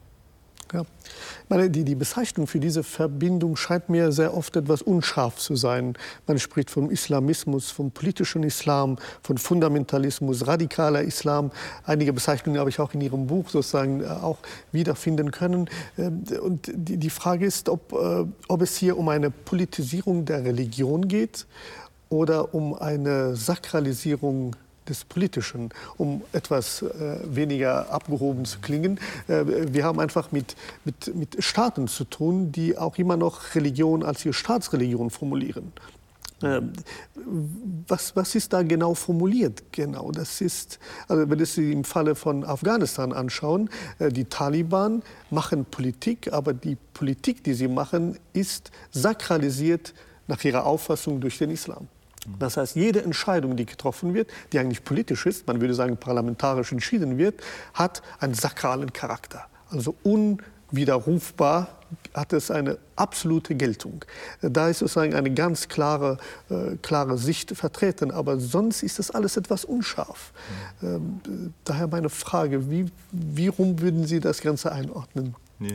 Ja. 0.75 0.83
Meine, 1.49 1.71
die, 1.71 1.85
die 1.85 1.95
Bezeichnung 1.95 2.49
für 2.49 2.59
diese 2.59 2.83
Verbindung 2.83 3.55
scheint 3.55 3.89
mir 3.89 4.11
sehr 4.11 4.37
oft 4.37 4.57
etwas 4.57 4.83
unscharf 4.83 5.37
zu 5.37 5.55
sein. 5.55 5.97
Man 6.27 6.41
spricht 6.41 6.69
vom 6.69 6.91
Islamismus, 6.91 7.71
vom 7.71 7.93
politischen 7.93 8.43
Islam, 8.43 8.97
von 9.23 9.39
Fundamentalismus, 9.39 10.49
radikaler 10.49 11.03
Islam. 11.03 11.53
Einige 11.85 12.13
Bezeichnungen 12.13 12.59
habe 12.59 12.71
ich 12.71 12.81
auch 12.81 12.93
in 12.93 13.03
Ihrem 13.03 13.29
Buch 13.29 13.51
sozusagen 13.51 14.01
äh, 14.01 14.07
auch 14.07 14.39
wiederfinden 14.73 15.31
können. 15.31 15.71
Ähm, 15.97 16.25
und 16.43 16.73
die, 16.75 16.97
die 16.97 17.11
Frage 17.11 17.47
ist, 17.47 17.69
ob, 17.69 17.93
äh, 17.93 18.25
ob 18.49 18.61
es 18.61 18.77
hier 18.77 18.99
um 18.99 19.09
eine 19.09 19.31
Politisierung 19.31 20.25
der 20.25 20.45
Religion 20.45 21.07
geht 21.07 21.47
oder 22.09 22.53
um 22.53 22.75
eine 22.75 23.37
Sakralisierung 23.37 24.57
des 24.89 25.05
Politischen, 25.05 25.71
um 25.97 26.23
etwas 26.33 26.83
äh, 26.83 27.19
weniger 27.25 27.91
abgehoben 27.91 28.45
zu 28.45 28.61
klingen. 28.61 29.01
Äh, 29.29 29.45
wir 29.73 29.85
haben 29.85 30.01
einfach 30.01 30.33
mit, 30.33 30.57
mit, 30.85 31.15
mit 31.15 31.43
Staaten 31.43 31.89
zu 31.89 32.05
tun, 32.05 32.53
die 32.53 32.77
auch 32.77 32.99
immer 32.99 33.17
noch 33.17 33.55
Religion 33.55 34.03
als 34.03 34.25
ihre 34.25 34.35
Staatsreligion 34.35 35.11
formulieren. 35.11 35.73
Äh, 36.43 36.61
was, 37.89 38.15
was, 38.17 38.35
ist 38.35 38.53
da 38.53 38.63
genau 38.63 38.95
formuliert? 38.95 39.63
Genau, 39.73 40.11
das 40.11 40.41
ist, 40.41 40.79
also 41.09 41.29
wenn 41.31 41.45
Sie 41.45 41.73
im 41.73 41.85
Falle 41.85 42.15
von 42.15 42.45
Afghanistan 42.45 43.13
anschauen, 43.13 43.71
äh, 43.99 44.11
die 44.11 44.27
Taliban 44.27 45.03
machen 45.31 45.65
Politik, 45.65 46.33
aber 46.33 46.53
die 46.53 46.77
Politik, 46.93 47.43
die 47.45 47.55
sie 47.55 47.69
machen, 47.69 48.19
ist 48.33 48.71
sakralisiert 48.91 49.95
nach 50.27 50.43
ihrer 50.45 50.67
Auffassung 50.67 51.21
durch 51.21 51.39
den 51.39 51.51
Islam. 51.51 51.89
Das 52.39 52.57
heißt, 52.57 52.77
jede 52.77 53.03
Entscheidung, 53.03 53.57
die 53.57 53.67
getroffen 53.67 54.15
wird, 54.15 54.31
die 54.53 54.59
eigentlich 54.59 54.85
politisch 54.85 55.27
ist, 55.27 55.47
man 55.47 55.61
würde 55.61 55.75
sagen 55.75 55.97
parlamentarisch 55.97 56.73
entschieden 56.73 57.19
wird, 57.19 57.43
hat 57.75 58.03
einen 58.19 58.35
sakralen 58.35 58.93
Charakter. 58.93 59.47
Also 59.71 59.95
unwiderrufbar 60.03 61.69
hat 62.13 62.33
es 62.33 62.51
eine 62.51 62.79
absolute 62.97 63.55
Geltung. 63.55 64.05
Da 64.41 64.69
ist 64.69 64.81
sozusagen 64.81 65.15
eine 65.15 65.33
ganz 65.33 65.69
klare, 65.69 66.19
äh, 66.51 66.77
klare 66.83 67.19
Sicht 67.19 67.57
vertreten, 67.57 68.11
aber 68.11 68.39
sonst 68.41 68.83
ist 68.83 68.99
das 68.99 69.11
alles 69.11 69.37
etwas 69.37 69.65
unscharf. 69.65 70.33
Ähm, 70.83 71.21
daher 71.65 71.87
meine 71.87 72.11
Frage, 72.11 72.71
wie, 72.71 72.87
wie 73.13 73.49
rum 73.49 73.81
würden 73.81 74.07
Sie 74.07 74.21
das 74.21 74.41
Ganze 74.41 74.73
einordnen? 74.73 75.35
Ja. 75.61 75.75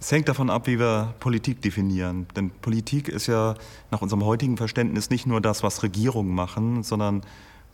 Es 0.00 0.10
hängt 0.12 0.28
davon 0.28 0.50
ab, 0.50 0.66
wie 0.66 0.78
wir 0.78 1.14
Politik 1.20 1.62
definieren. 1.62 2.26
Denn 2.36 2.50
Politik 2.50 3.08
ist 3.08 3.26
ja 3.26 3.54
nach 3.90 4.02
unserem 4.02 4.24
heutigen 4.24 4.56
Verständnis 4.56 5.10
nicht 5.10 5.26
nur 5.26 5.40
das, 5.40 5.62
was 5.62 5.82
Regierungen 5.82 6.34
machen, 6.34 6.82
sondern 6.82 7.22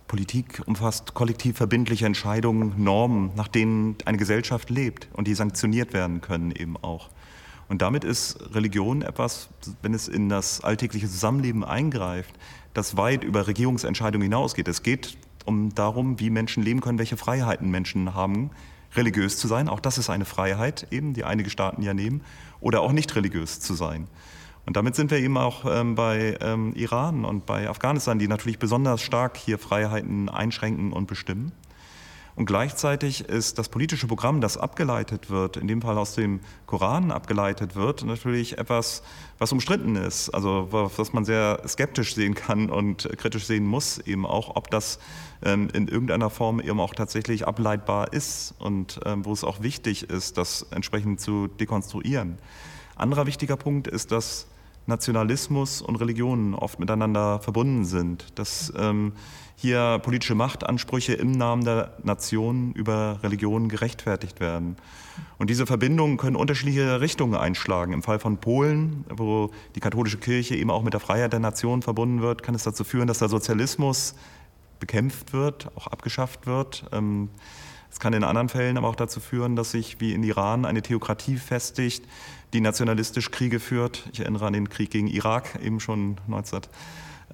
Politik 0.06 0.62
umfasst 0.66 1.14
kollektiv 1.14 1.56
verbindliche 1.56 2.04
Entscheidungen, 2.04 2.74
Normen, 2.82 3.30
nach 3.36 3.48
denen 3.48 3.96
eine 4.04 4.18
Gesellschaft 4.18 4.68
lebt 4.68 5.08
und 5.12 5.28
die 5.28 5.34
sanktioniert 5.34 5.92
werden 5.92 6.20
können 6.20 6.50
eben 6.50 6.76
auch. 6.76 7.10
Und 7.68 7.82
damit 7.82 8.02
ist 8.02 8.52
Religion 8.52 9.02
etwas, 9.02 9.48
wenn 9.82 9.94
es 9.94 10.08
in 10.08 10.28
das 10.28 10.64
alltägliche 10.64 11.08
Zusammenleben 11.08 11.64
eingreift, 11.64 12.34
das 12.74 12.96
weit 12.96 13.22
über 13.22 13.46
Regierungsentscheidungen 13.46 14.24
hinausgeht. 14.24 14.66
Es 14.66 14.82
geht 14.82 15.16
um 15.44 15.72
darum, 15.74 16.18
wie 16.18 16.30
Menschen 16.30 16.64
leben 16.64 16.80
können, 16.80 16.98
welche 16.98 17.16
Freiheiten 17.16 17.70
Menschen 17.70 18.14
haben, 18.14 18.50
religiös 18.94 19.36
zu 19.38 19.48
sein. 19.48 19.68
Auch 19.68 19.80
das 19.80 19.98
ist 19.98 20.10
eine 20.10 20.24
Freiheit, 20.24 20.86
eben, 20.90 21.14
die 21.14 21.24
einige 21.24 21.50
Staaten 21.50 21.82
ja 21.82 21.94
nehmen, 21.94 22.22
oder 22.60 22.80
auch 22.80 22.92
nicht 22.92 23.14
religiös 23.16 23.60
zu 23.60 23.74
sein. 23.74 24.08
Und 24.66 24.76
damit 24.76 24.94
sind 24.94 25.10
wir 25.10 25.18
eben 25.18 25.36
auch 25.36 25.64
ähm, 25.66 25.94
bei 25.94 26.36
ähm, 26.40 26.72
Iran 26.74 27.24
und 27.24 27.46
bei 27.46 27.68
Afghanistan, 27.68 28.18
die 28.18 28.28
natürlich 28.28 28.58
besonders 28.58 29.00
stark 29.00 29.36
hier 29.36 29.58
Freiheiten 29.58 30.28
einschränken 30.28 30.92
und 30.92 31.06
bestimmen. 31.06 31.52
Und 32.36 32.46
gleichzeitig 32.46 33.28
ist 33.28 33.58
das 33.58 33.68
politische 33.68 34.06
Programm, 34.06 34.40
das 34.40 34.56
abgeleitet 34.56 35.30
wird, 35.30 35.56
in 35.56 35.66
dem 35.68 35.82
Fall 35.82 35.98
aus 35.98 36.14
dem 36.14 36.40
Koran 36.66 37.10
abgeleitet 37.10 37.74
wird, 37.74 38.04
natürlich 38.04 38.58
etwas, 38.58 39.02
was 39.38 39.52
umstritten 39.52 39.96
ist. 39.96 40.30
Also 40.30 40.68
was 40.70 41.12
man 41.12 41.24
sehr 41.24 41.60
skeptisch 41.66 42.14
sehen 42.14 42.34
kann 42.34 42.70
und 42.70 43.08
kritisch 43.18 43.46
sehen 43.46 43.66
muss, 43.66 43.98
eben 43.98 44.24
auch, 44.24 44.56
ob 44.56 44.70
das 44.70 44.98
ähm, 45.42 45.68
in 45.72 45.88
irgendeiner 45.88 46.30
Form 46.30 46.60
eben 46.60 46.80
auch 46.80 46.94
tatsächlich 46.94 47.46
ableitbar 47.46 48.12
ist 48.12 48.54
und 48.58 49.00
ähm, 49.04 49.24
wo 49.24 49.32
es 49.32 49.44
auch 49.44 49.62
wichtig 49.62 50.08
ist, 50.08 50.38
das 50.38 50.66
entsprechend 50.70 51.20
zu 51.20 51.48
dekonstruieren. 51.48 52.38
Anderer 52.96 53.26
wichtiger 53.26 53.56
Punkt 53.56 53.88
ist, 53.88 54.12
dass 54.12 54.46
Nationalismus 54.86 55.82
und 55.82 55.96
Religionen 55.96 56.54
oft 56.54 56.78
miteinander 56.78 57.38
verbunden 57.40 57.84
sind. 57.84 58.38
Dass 58.38 58.72
ähm, 58.76 59.12
hier 59.60 60.00
politische 60.02 60.34
Machtansprüche 60.34 61.12
im 61.12 61.32
Namen 61.32 61.66
der 61.66 61.92
Nation 62.02 62.72
über 62.72 63.18
Religionen 63.22 63.68
gerechtfertigt 63.68 64.40
werden. 64.40 64.76
Und 65.36 65.50
diese 65.50 65.66
Verbindungen 65.66 66.16
können 66.16 66.36
unterschiedliche 66.36 67.02
Richtungen 67.02 67.34
einschlagen. 67.34 67.92
Im 67.92 68.02
Fall 68.02 68.18
von 68.18 68.38
Polen, 68.38 69.04
wo 69.10 69.50
die 69.74 69.80
katholische 69.80 70.16
Kirche 70.16 70.56
eben 70.56 70.70
auch 70.70 70.82
mit 70.82 70.94
der 70.94 71.00
Freiheit 71.00 71.34
der 71.34 71.40
Nation 71.40 71.82
verbunden 71.82 72.22
wird, 72.22 72.42
kann 72.42 72.54
es 72.54 72.62
dazu 72.62 72.84
führen, 72.84 73.06
dass 73.06 73.18
der 73.18 73.28
Sozialismus 73.28 74.14
bekämpft 74.78 75.34
wird, 75.34 75.70
auch 75.76 75.88
abgeschafft 75.88 76.46
wird. 76.46 76.84
Ähm, 76.90 77.28
es 77.90 78.00
kann 78.00 78.14
in 78.14 78.24
anderen 78.24 78.48
Fällen 78.48 78.78
aber 78.78 78.88
auch 78.88 78.96
dazu 78.96 79.20
führen, 79.20 79.56
dass 79.56 79.72
sich 79.72 80.00
wie 80.00 80.14
in 80.14 80.22
Iran 80.22 80.64
eine 80.64 80.80
Theokratie 80.80 81.36
festigt, 81.36 82.06
die 82.52 82.60
nationalistisch 82.60 83.30
Kriege 83.30 83.60
führt. 83.60 84.08
Ich 84.12 84.20
erinnere 84.20 84.46
an 84.46 84.52
den 84.52 84.68
Krieg 84.68 84.90
gegen 84.90 85.06
Irak, 85.06 85.58
eben 85.62 85.80
schon 85.80 86.16
19 86.26 86.60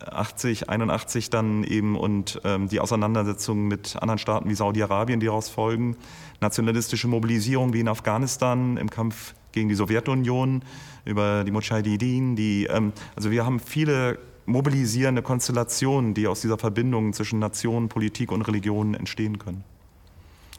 80, 0.05 0.69
81 0.69 1.31
dann 1.31 1.65
eben 1.65 1.97
und 1.97 2.41
ähm, 2.45 2.69
die 2.69 2.81
Auseinandersetzungen 2.81 3.67
mit 3.67 3.97
anderen 3.97 4.19
Staaten 4.19 4.49
wie 4.49 4.55
Saudi-Arabien, 4.55 5.21
die 5.21 5.27
daraus 5.27 5.49
folgen, 5.49 5.97
nationalistische 6.41 7.09
Mobilisierung 7.09 7.73
wie 7.73 7.81
in 7.81 7.89
Afghanistan 7.89 8.77
im 8.77 8.91
Kampf 8.91 9.35
gegen 9.53 9.69
die 9.69 9.75
Sowjetunion, 9.75 10.63
über 11.05 11.45
die 11.45 11.51
Mujahideen, 11.51 12.37
die, 12.37 12.67
ähm, 12.67 12.93
also 13.15 13.31
wir 13.31 13.47
haben 13.47 13.59
viele 13.59 14.19
mobilisierende 14.45 15.23
Konstellationen, 15.23 16.15
die 16.15 16.27
aus 16.29 16.41
dieser 16.41 16.59
Verbindung 16.59 17.13
zwischen 17.13 17.39
Nation, 17.39 17.89
Politik 17.89 18.31
und 18.31 18.43
Religion 18.43 18.95
entstehen 18.95 19.39
können. 19.39 19.65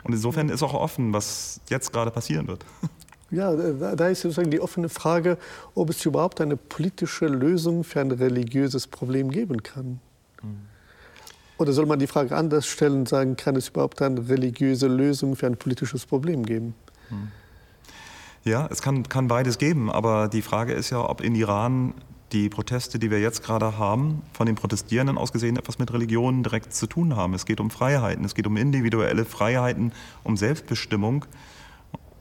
Und 0.03 0.13
insofern 0.13 0.49
ist 0.49 0.63
auch 0.63 0.73
offen, 0.73 1.13
was 1.13 1.61
jetzt 1.69 1.93
gerade 1.93 2.11
passieren 2.11 2.47
wird. 2.47 2.65
Ja, 3.29 3.53
da 3.53 4.07
ist 4.07 4.21
sozusagen 4.21 4.51
die 4.51 4.61
offene 4.61 4.87
Frage, 4.87 5.37
ob 5.75 5.89
es 5.89 6.05
überhaupt 6.05 6.39
eine 6.39 6.55
politische 6.55 7.27
Lösung 7.27 7.83
für 7.83 7.99
ein 7.99 8.11
religiöses 8.11 8.87
Problem 8.87 9.31
geben 9.31 9.63
kann. 9.63 9.99
Mhm. 10.41 10.59
Oder 11.57 11.73
soll 11.73 11.87
man 11.87 11.99
die 11.99 12.07
Frage 12.07 12.35
anders 12.35 12.67
stellen 12.67 12.99
und 12.99 13.09
sagen, 13.09 13.35
kann 13.35 13.55
es 13.55 13.69
überhaupt 13.69 14.01
eine 14.01 14.29
religiöse 14.29 14.87
Lösung 14.87 15.35
für 15.35 15.47
ein 15.47 15.57
politisches 15.57 16.05
Problem 16.05 16.45
geben? 16.45 16.73
Mhm. 17.09 17.31
Ja, 18.43 18.67
es 18.71 18.81
kann, 18.81 19.09
kann 19.09 19.27
beides 19.27 19.57
geben, 19.57 19.91
aber 19.91 20.29
die 20.29 20.41
Frage 20.41 20.71
ist 20.71 20.89
ja, 20.89 21.01
ob 21.01 21.19
in 21.19 21.35
Iran 21.35 21.93
die 22.31 22.47
Proteste, 22.49 22.99
die 22.99 23.11
wir 23.11 23.19
jetzt 23.19 23.43
gerade 23.43 23.77
haben, 23.77 24.21
von 24.33 24.45
den 24.45 24.55
Protestierenden 24.55 25.17
aus 25.17 25.33
gesehen 25.33 25.57
etwas 25.57 25.79
mit 25.79 25.91
Religion 25.91 26.43
direkt 26.43 26.73
zu 26.73 26.87
tun 26.87 27.15
haben. 27.15 27.33
Es 27.33 27.45
geht 27.45 27.59
um 27.59 27.69
Freiheiten, 27.69 28.23
es 28.23 28.35
geht 28.35 28.47
um 28.47 28.55
individuelle 28.55 29.25
Freiheiten, 29.25 29.91
um 30.23 30.37
Selbstbestimmung 30.37 31.25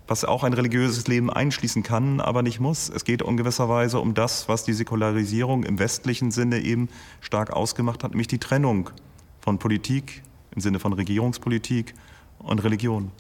was 0.07 0.25
auch 0.25 0.45
ein 0.45 0.53
religiöses 0.53 1.07
Leben 1.09 1.31
einschließen 1.31 1.83
kann, 1.83 2.21
aber 2.21 2.43
nicht 2.43 2.61
muss. 2.61 2.89
Es 2.89 3.05
geht 3.05 3.23
in 3.23 3.37
gewisser 3.37 3.69
Weise 3.69 4.01
um 4.01 4.15
das, 4.15 4.49
was 4.49 4.65
die 4.65 4.73
Säkularisierung 4.73 5.65
im 5.65 5.79
westlichen 5.79 6.31
Sinne 6.31 6.61
eben 6.61 6.89
stark 7.21 7.51
ausgemacht 7.51 8.05
hat, 8.05 8.13
nämlich 8.13 8.29
die 8.29 8.39
Trennung 8.39 8.91
von 9.41 9.59
Politik 9.59 10.23
im 10.55 10.61
Sinne 10.61 10.79
von 10.79 10.93
Regierungspolitik 10.93 11.95
und 12.39 12.63
Religion. 12.65 13.11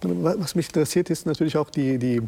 Was 0.00 0.54
mich 0.54 0.66
interessiert, 0.66 1.10
ist 1.10 1.26
natürlich 1.26 1.56
auch 1.56 1.70
die, 1.70 1.98
die 1.98 2.22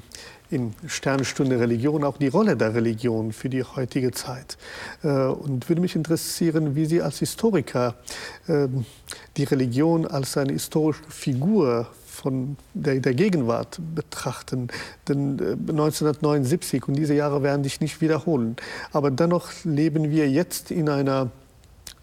in 0.51 0.75
Sternstunde 0.89 1.61
Religion, 1.61 2.03
auch 2.03 2.17
die 2.17 2.27
Rolle 2.27 2.57
der 2.57 2.75
Religion 2.75 3.33
für 3.33 3.49
die 3.49 3.63
heutige 3.63 4.11
Zeit. 4.11 4.59
Äh, 5.05 5.09
und 5.09 5.69
würde 5.69 5.81
mich 5.81 5.95
interessieren, 5.95 6.75
wie 6.75 6.87
Sie 6.87 7.01
als 7.01 7.21
Historiker 7.21 7.95
ähm, 8.49 8.85
die 9.37 9.45
Religion 9.45 10.05
als 10.05 10.37
eine 10.37 10.53
historische 10.53 11.05
Figur 11.09 11.87
von 12.21 12.57
der, 12.75 13.01
der 13.01 13.15
Gegenwart 13.15 13.81
betrachten. 13.95 14.69
Denn 15.09 15.41
1979 15.41 16.83
äh, 16.83 16.87
und 16.87 16.95
diese 16.95 17.15
Jahre 17.15 17.43
werden 17.43 17.65
sich 17.65 17.81
nicht 17.81 18.01
wiederholen. 18.01 18.57
Aber 18.93 19.11
dennoch 19.11 19.51
leben 19.65 20.11
wir 20.11 20.29
jetzt 20.29 20.71
in 20.71 20.89
einer 20.89 21.31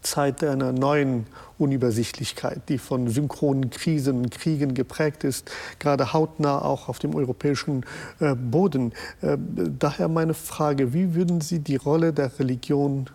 Zeit 0.02 0.44
einer 0.44 0.72
neuen 0.72 1.26
Unübersichtlichkeit, 1.58 2.62
die 2.68 2.78
von 2.78 3.08
synchronen 3.08 3.70
Krisen 3.70 4.18
und 4.18 4.30
Kriegen 4.30 4.74
geprägt 4.74 5.24
ist, 5.24 5.50
gerade 5.78 6.12
hautnah 6.12 6.62
auch 6.62 6.88
auf 6.88 6.98
dem 6.98 7.14
europäischen 7.14 7.84
äh, 8.20 8.34
Boden. 8.34 8.92
Äh, 9.22 9.36
daher 9.78 10.08
meine 10.08 10.34
Frage, 10.34 10.92
wie 10.92 11.14
würden 11.14 11.40
Sie 11.40 11.58
die 11.58 11.76
Rolle 11.76 12.12
der 12.12 12.38
Religion 12.38 13.10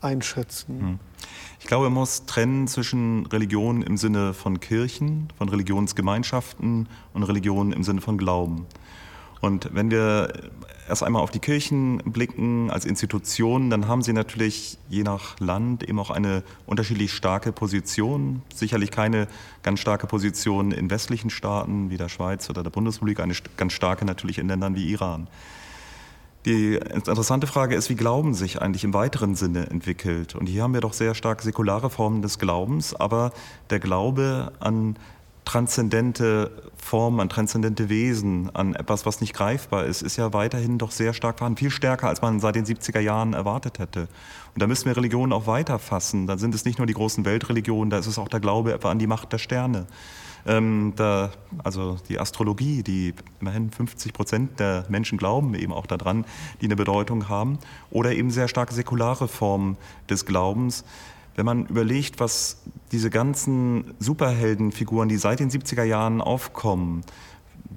einschätzen? 0.00 0.80
Hm. 0.80 0.98
Ich 1.60 1.66
glaube, 1.66 1.84
man 1.84 1.94
muss 1.94 2.24
trennen 2.26 2.68
zwischen 2.68 3.26
Religion 3.26 3.82
im 3.82 3.96
Sinne 3.96 4.32
von 4.32 4.60
Kirchen, 4.60 5.28
von 5.36 5.48
Religionsgemeinschaften 5.48 6.88
und 7.12 7.22
Religion 7.24 7.72
im 7.72 7.82
Sinne 7.82 8.00
von 8.00 8.16
Glauben. 8.16 8.66
Und 9.40 9.72
wenn 9.72 9.90
wir 9.90 10.32
erst 10.88 11.02
einmal 11.02 11.22
auf 11.22 11.30
die 11.30 11.38
Kirchen 11.38 11.98
blicken 11.98 12.70
als 12.70 12.84
Institutionen, 12.84 13.70
dann 13.70 13.86
haben 13.86 14.02
sie 14.02 14.12
natürlich 14.12 14.78
je 14.88 15.02
nach 15.02 15.38
Land 15.38 15.88
eben 15.88 15.98
auch 15.98 16.10
eine 16.10 16.42
unterschiedlich 16.66 17.12
starke 17.12 17.52
Position. 17.52 18.42
Sicherlich 18.52 18.90
keine 18.90 19.28
ganz 19.62 19.80
starke 19.80 20.06
Position 20.06 20.72
in 20.72 20.90
westlichen 20.90 21.30
Staaten 21.30 21.90
wie 21.90 21.96
der 21.96 22.08
Schweiz 22.08 22.50
oder 22.50 22.62
der 22.62 22.70
Bundesrepublik, 22.70 23.20
eine 23.20 23.34
ganz 23.56 23.72
starke 23.72 24.04
natürlich 24.04 24.38
in 24.38 24.48
Ländern 24.48 24.74
wie 24.74 24.90
Iran. 24.90 25.28
Die 26.48 26.76
interessante 26.76 27.46
Frage 27.46 27.74
ist, 27.74 27.90
wie 27.90 27.94
Glauben 27.94 28.32
sich 28.32 28.62
eigentlich 28.62 28.82
im 28.82 28.94
weiteren 28.94 29.34
Sinne 29.34 29.68
entwickelt. 29.68 30.34
Und 30.34 30.46
hier 30.46 30.62
haben 30.62 30.72
wir 30.72 30.80
doch 30.80 30.94
sehr 30.94 31.14
stark 31.14 31.42
säkulare 31.42 31.90
Formen 31.90 32.22
des 32.22 32.38
Glaubens, 32.38 32.94
aber 32.94 33.32
der 33.68 33.80
Glaube 33.80 34.50
an 34.58 34.96
transzendente 35.44 36.50
Formen, 36.78 37.20
an 37.20 37.28
transzendente 37.28 37.90
Wesen, 37.90 38.48
an 38.54 38.74
etwas, 38.74 39.04
was 39.04 39.20
nicht 39.20 39.34
greifbar 39.34 39.84
ist, 39.84 40.00
ist 40.00 40.16
ja 40.16 40.32
weiterhin 40.32 40.78
doch 40.78 40.90
sehr 40.90 41.12
stark 41.12 41.36
vorhanden, 41.36 41.58
viel 41.58 41.70
stärker, 41.70 42.08
als 42.08 42.22
man 42.22 42.40
seit 42.40 42.54
den 42.54 42.64
70er 42.64 43.00
Jahren 43.00 43.34
erwartet 43.34 43.78
hätte. 43.78 44.08
Und 44.54 44.62
da 44.62 44.66
müssen 44.66 44.86
wir 44.86 44.96
Religionen 44.96 45.34
auch 45.34 45.46
weiterfassen. 45.46 46.26
Da 46.26 46.38
sind 46.38 46.54
es 46.54 46.64
nicht 46.64 46.78
nur 46.78 46.86
die 46.86 46.94
großen 46.94 47.26
Weltreligionen, 47.26 47.90
da 47.90 47.98
ist 47.98 48.06
es 48.06 48.18
auch 48.18 48.28
der 48.28 48.40
Glaube 48.40 48.72
etwa 48.72 48.90
an 48.90 48.98
die 48.98 49.06
Macht 49.06 49.34
der 49.34 49.38
Sterne. 49.38 49.86
Ähm, 50.48 50.94
da, 50.96 51.30
also 51.62 51.98
die 52.08 52.18
Astrologie, 52.18 52.82
die 52.82 53.14
immerhin 53.40 53.70
50 53.70 54.12
Prozent 54.12 54.58
der 54.58 54.84
Menschen 54.88 55.18
glauben 55.18 55.54
eben 55.54 55.72
auch 55.72 55.86
daran, 55.86 56.24
die 56.60 56.64
eine 56.64 56.76
Bedeutung 56.76 57.28
haben, 57.28 57.58
oder 57.90 58.12
eben 58.12 58.30
sehr 58.30 58.48
stark 58.48 58.72
säkulare 58.72 59.28
Formen 59.28 59.76
des 60.08 60.26
Glaubens 60.26 60.84
wenn 61.38 61.46
man 61.46 61.66
überlegt, 61.66 62.18
was 62.18 62.64
diese 62.90 63.10
ganzen 63.10 63.94
Superheldenfiguren, 64.00 65.08
die 65.08 65.18
seit 65.18 65.38
den 65.38 65.50
70er 65.52 65.84
Jahren 65.84 66.20
aufkommen, 66.20 67.04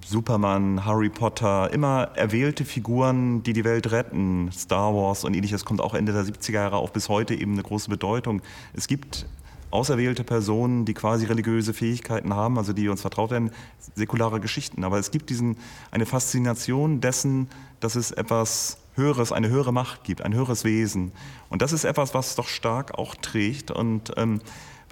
Superman, 0.03 0.83
Harry 0.83 1.09
Potter, 1.09 1.71
immer 1.71 2.09
erwählte 2.15 2.65
Figuren, 2.65 3.43
die 3.43 3.53
die 3.53 3.63
Welt 3.63 3.91
retten, 3.91 4.51
Star 4.51 4.95
Wars 4.95 5.23
und 5.23 5.35
ähnliches, 5.35 5.63
kommt 5.63 5.79
auch 5.79 5.93
Ende 5.93 6.11
der 6.11 6.23
70er 6.23 6.53
Jahre 6.53 6.77
auch 6.77 6.89
bis 6.89 7.07
heute 7.07 7.35
eben 7.35 7.53
eine 7.53 7.61
große 7.61 7.87
Bedeutung. 7.87 8.41
Es 8.73 8.87
gibt 8.87 9.27
auserwählte 9.71 10.23
Personen, 10.23 10.85
die 10.85 10.93
quasi 10.93 11.25
religiöse 11.25 11.73
Fähigkeiten 11.73 12.33
haben, 12.33 12.57
also 12.57 12.73
die 12.73 12.89
uns 12.89 13.01
vertraut 13.01 13.31
werden, 13.31 13.51
säkulare 13.95 14.39
Geschichten. 14.39 14.83
Aber 14.83 14.99
es 14.99 15.11
gibt 15.11 15.29
diesen, 15.29 15.57
eine 15.91 16.05
Faszination 16.05 17.01
dessen, 17.01 17.49
dass 17.79 17.95
es 17.95 18.11
etwas 18.11 18.77
Höheres, 18.95 19.31
eine 19.31 19.49
höhere 19.49 19.71
Macht 19.71 20.03
gibt, 20.03 20.21
ein 20.21 20.33
höheres 20.33 20.63
Wesen. 20.63 21.11
Und 21.49 21.61
das 21.61 21.71
ist 21.71 21.85
etwas, 21.85 22.13
was 22.13 22.35
doch 22.35 22.47
stark 22.47 22.97
auch 22.97 23.15
trägt 23.15 23.71
und 23.71 24.11
ähm, 24.17 24.41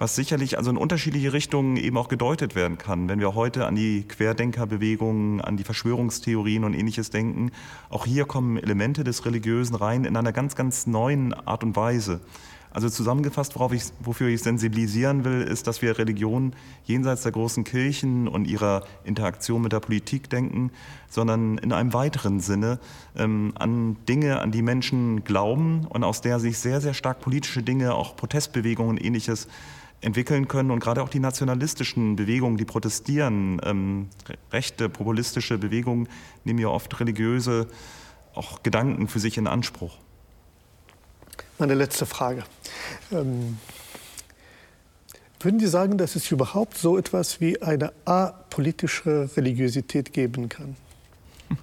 was 0.00 0.16
sicherlich 0.16 0.56
also 0.56 0.70
in 0.70 0.78
unterschiedliche 0.78 1.34
Richtungen 1.34 1.76
eben 1.76 1.98
auch 1.98 2.08
gedeutet 2.08 2.54
werden 2.54 2.78
kann. 2.78 3.08
Wenn 3.08 3.20
wir 3.20 3.34
heute 3.34 3.66
an 3.66 3.74
die 3.74 4.04
Querdenkerbewegungen, 4.08 5.42
an 5.42 5.58
die 5.58 5.64
Verschwörungstheorien 5.64 6.64
und 6.64 6.72
ähnliches 6.72 7.10
denken, 7.10 7.50
auch 7.90 8.06
hier 8.06 8.24
kommen 8.24 8.56
Elemente 8.56 9.04
des 9.04 9.26
Religiösen 9.26 9.74
rein 9.76 10.04
in 10.04 10.16
einer 10.16 10.32
ganz, 10.32 10.56
ganz 10.56 10.86
neuen 10.86 11.34
Art 11.34 11.62
und 11.62 11.76
Weise. 11.76 12.20
Also 12.72 12.88
zusammengefasst, 12.88 13.56
worauf 13.56 13.72
ich, 13.72 13.84
wofür 13.98 14.28
ich 14.28 14.42
sensibilisieren 14.42 15.24
will, 15.24 15.42
ist, 15.42 15.66
dass 15.66 15.82
wir 15.82 15.98
Religion 15.98 16.52
jenseits 16.84 17.22
der 17.22 17.32
großen 17.32 17.64
Kirchen 17.64 18.28
und 18.28 18.46
ihrer 18.46 18.84
Interaktion 19.04 19.62
mit 19.62 19.72
der 19.72 19.80
Politik 19.80 20.30
denken, 20.30 20.70
sondern 21.08 21.58
in 21.58 21.72
einem 21.72 21.92
weiteren 21.92 22.38
Sinne 22.38 22.78
ähm, 23.16 23.52
an 23.56 23.96
Dinge, 24.08 24.40
an 24.40 24.52
die 24.52 24.62
Menschen 24.62 25.24
glauben 25.24 25.86
und 25.88 26.04
aus 26.04 26.20
der 26.20 26.38
sich 26.38 26.58
sehr, 26.58 26.80
sehr 26.80 26.94
stark 26.94 27.20
politische 27.20 27.62
Dinge, 27.62 27.94
auch 27.94 28.14
Protestbewegungen 28.14 28.98
und 28.98 29.04
ähnliches 29.04 29.48
entwickeln 30.00 30.46
können. 30.46 30.70
Und 30.70 30.78
gerade 30.80 31.02
auch 31.02 31.08
die 31.08 31.20
nationalistischen 31.20 32.14
Bewegungen, 32.14 32.56
die 32.56 32.64
protestieren, 32.64 33.60
ähm, 33.64 34.08
rechte, 34.52 34.88
populistische 34.88 35.58
Bewegungen, 35.58 36.08
nehmen 36.44 36.60
ja 36.60 36.68
oft 36.68 37.00
religiöse 37.00 37.66
auch 38.34 38.62
Gedanken 38.62 39.08
für 39.08 39.18
sich 39.18 39.38
in 39.38 39.48
Anspruch. 39.48 39.98
Meine 41.60 41.74
letzte 41.74 42.06
Frage. 42.06 42.42
Ähm, 43.12 43.58
würden 45.40 45.60
Sie 45.60 45.66
sagen, 45.66 45.98
dass 45.98 46.16
es 46.16 46.30
überhaupt 46.30 46.78
so 46.78 46.96
etwas 46.96 47.42
wie 47.42 47.60
eine 47.60 47.92
apolitische 48.06 49.28
Religiosität 49.36 50.12
geben 50.12 50.48
kann? 50.48 50.76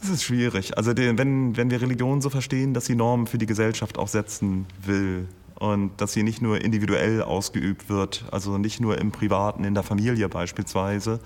Das 0.00 0.10
ist 0.10 0.22
schwierig. 0.22 0.78
Also 0.78 0.96
wenn, 0.96 1.56
wenn 1.56 1.70
wir 1.72 1.82
Religion 1.82 2.20
so 2.20 2.30
verstehen, 2.30 2.72
dass 2.72 2.86
sie 2.86 2.94
Normen 2.94 3.26
für 3.26 3.36
die 3.36 3.46
Gesellschaft 3.46 3.98
auch 3.98 4.06
setzen 4.06 4.66
will 4.80 5.26
und 5.56 6.00
dass 6.00 6.12
sie 6.12 6.22
nicht 6.22 6.40
nur 6.40 6.60
individuell 6.60 7.20
ausgeübt 7.20 7.88
wird, 7.88 8.24
also 8.30 8.58
nicht 8.58 8.78
nur 8.78 8.98
im 8.98 9.10
Privaten, 9.10 9.64
in 9.64 9.74
der 9.74 9.82
Familie 9.82 10.28
beispielsweise, 10.28 11.18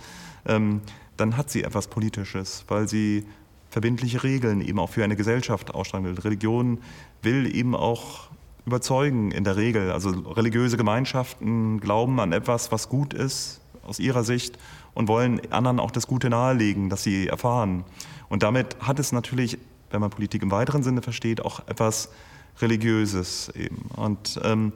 ähm, 0.47 0.81
dann 1.19 1.37
hat 1.37 1.51
sie 1.51 1.65
etwas 1.65 1.89
Politisches, 1.89 2.65
weil 2.67 2.89
sie 2.89 3.27
verbindliche 3.73 4.23
Regeln 4.23 4.61
eben 4.61 4.79
auch 4.79 4.91
für 4.91 5.03
eine 5.03 5.17
Gesellschaft 5.17 5.75
ausstrahlen 5.75 6.05
will. 6.05 6.23
Religion 6.23 6.79
will 7.23 7.57
eben 7.57 7.75
auch 7.75 8.29
überzeugen 8.67 9.31
in 9.31 9.45
der 9.45 9.57
Regel. 9.57 9.91
Also 9.91 10.11
religiöse 10.11 10.77
Gemeinschaften 10.77 11.81
glauben 11.81 12.21
an 12.21 12.33
etwas, 12.33 12.71
was 12.71 12.91
gut 12.91 13.15
ist 13.15 13.63
aus 13.83 13.99
ihrer 13.99 14.25
Sicht 14.25 14.59
und 14.93 15.09
wollen 15.09 15.41
anderen 15.51 15.81
auch 15.81 15.91
das 15.91 16.07
Gute 16.07 16.29
nahelegen, 16.29 16.91
das 16.91 17.03
sie 17.03 17.29
erfahren. 17.29 17.85
Und 18.29 18.43
damit 18.43 18.77
hat 18.81 18.99
es 18.99 19.11
natürlich, 19.11 19.57
wenn 19.91 20.03
man 20.03 20.11
Politik 20.11 20.43
im 20.43 20.51
weiteren 20.51 20.83
Sinne 20.83 21.01
versteht, 21.01 21.43
auch 21.43 21.67
etwas 21.67 22.11
Religiöses 22.61 23.51
eben. 23.57 23.87
Und 23.97 24.39
ähm, 24.45 24.75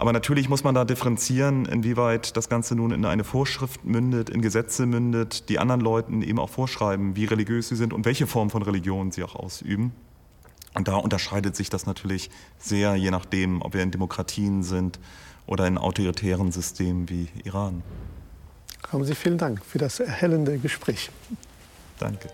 aber 0.00 0.14
natürlich 0.14 0.48
muss 0.48 0.64
man 0.64 0.74
da 0.74 0.86
differenzieren, 0.86 1.66
inwieweit 1.66 2.34
das 2.34 2.48
Ganze 2.48 2.74
nun 2.74 2.90
in 2.90 3.04
eine 3.04 3.22
Vorschrift 3.22 3.84
mündet, 3.84 4.30
in 4.30 4.40
Gesetze 4.40 4.86
mündet, 4.86 5.50
die 5.50 5.58
anderen 5.58 5.82
Leuten 5.82 6.22
eben 6.22 6.38
auch 6.38 6.48
vorschreiben, 6.48 7.16
wie 7.16 7.26
religiös 7.26 7.68
sie 7.68 7.76
sind 7.76 7.92
und 7.92 8.06
welche 8.06 8.26
Form 8.26 8.48
von 8.48 8.62
Religion 8.62 9.10
sie 9.10 9.22
auch 9.22 9.36
ausüben. 9.36 9.92
Und 10.72 10.88
da 10.88 10.96
unterscheidet 10.96 11.54
sich 11.54 11.68
das 11.68 11.84
natürlich 11.84 12.30
sehr, 12.58 12.96
je 12.96 13.10
nachdem, 13.10 13.60
ob 13.60 13.74
wir 13.74 13.82
in 13.82 13.90
Demokratien 13.90 14.62
sind 14.62 14.98
oder 15.46 15.66
in 15.66 15.76
autoritären 15.76 16.50
Systemen 16.50 17.10
wie 17.10 17.28
Iran. 17.44 17.82
Haben 18.90 19.04
Sie 19.04 19.14
vielen 19.14 19.36
Dank 19.36 19.62
für 19.62 19.76
das 19.76 20.00
erhellende 20.00 20.56
Gespräch. 20.56 21.10
Danke. 21.98 22.30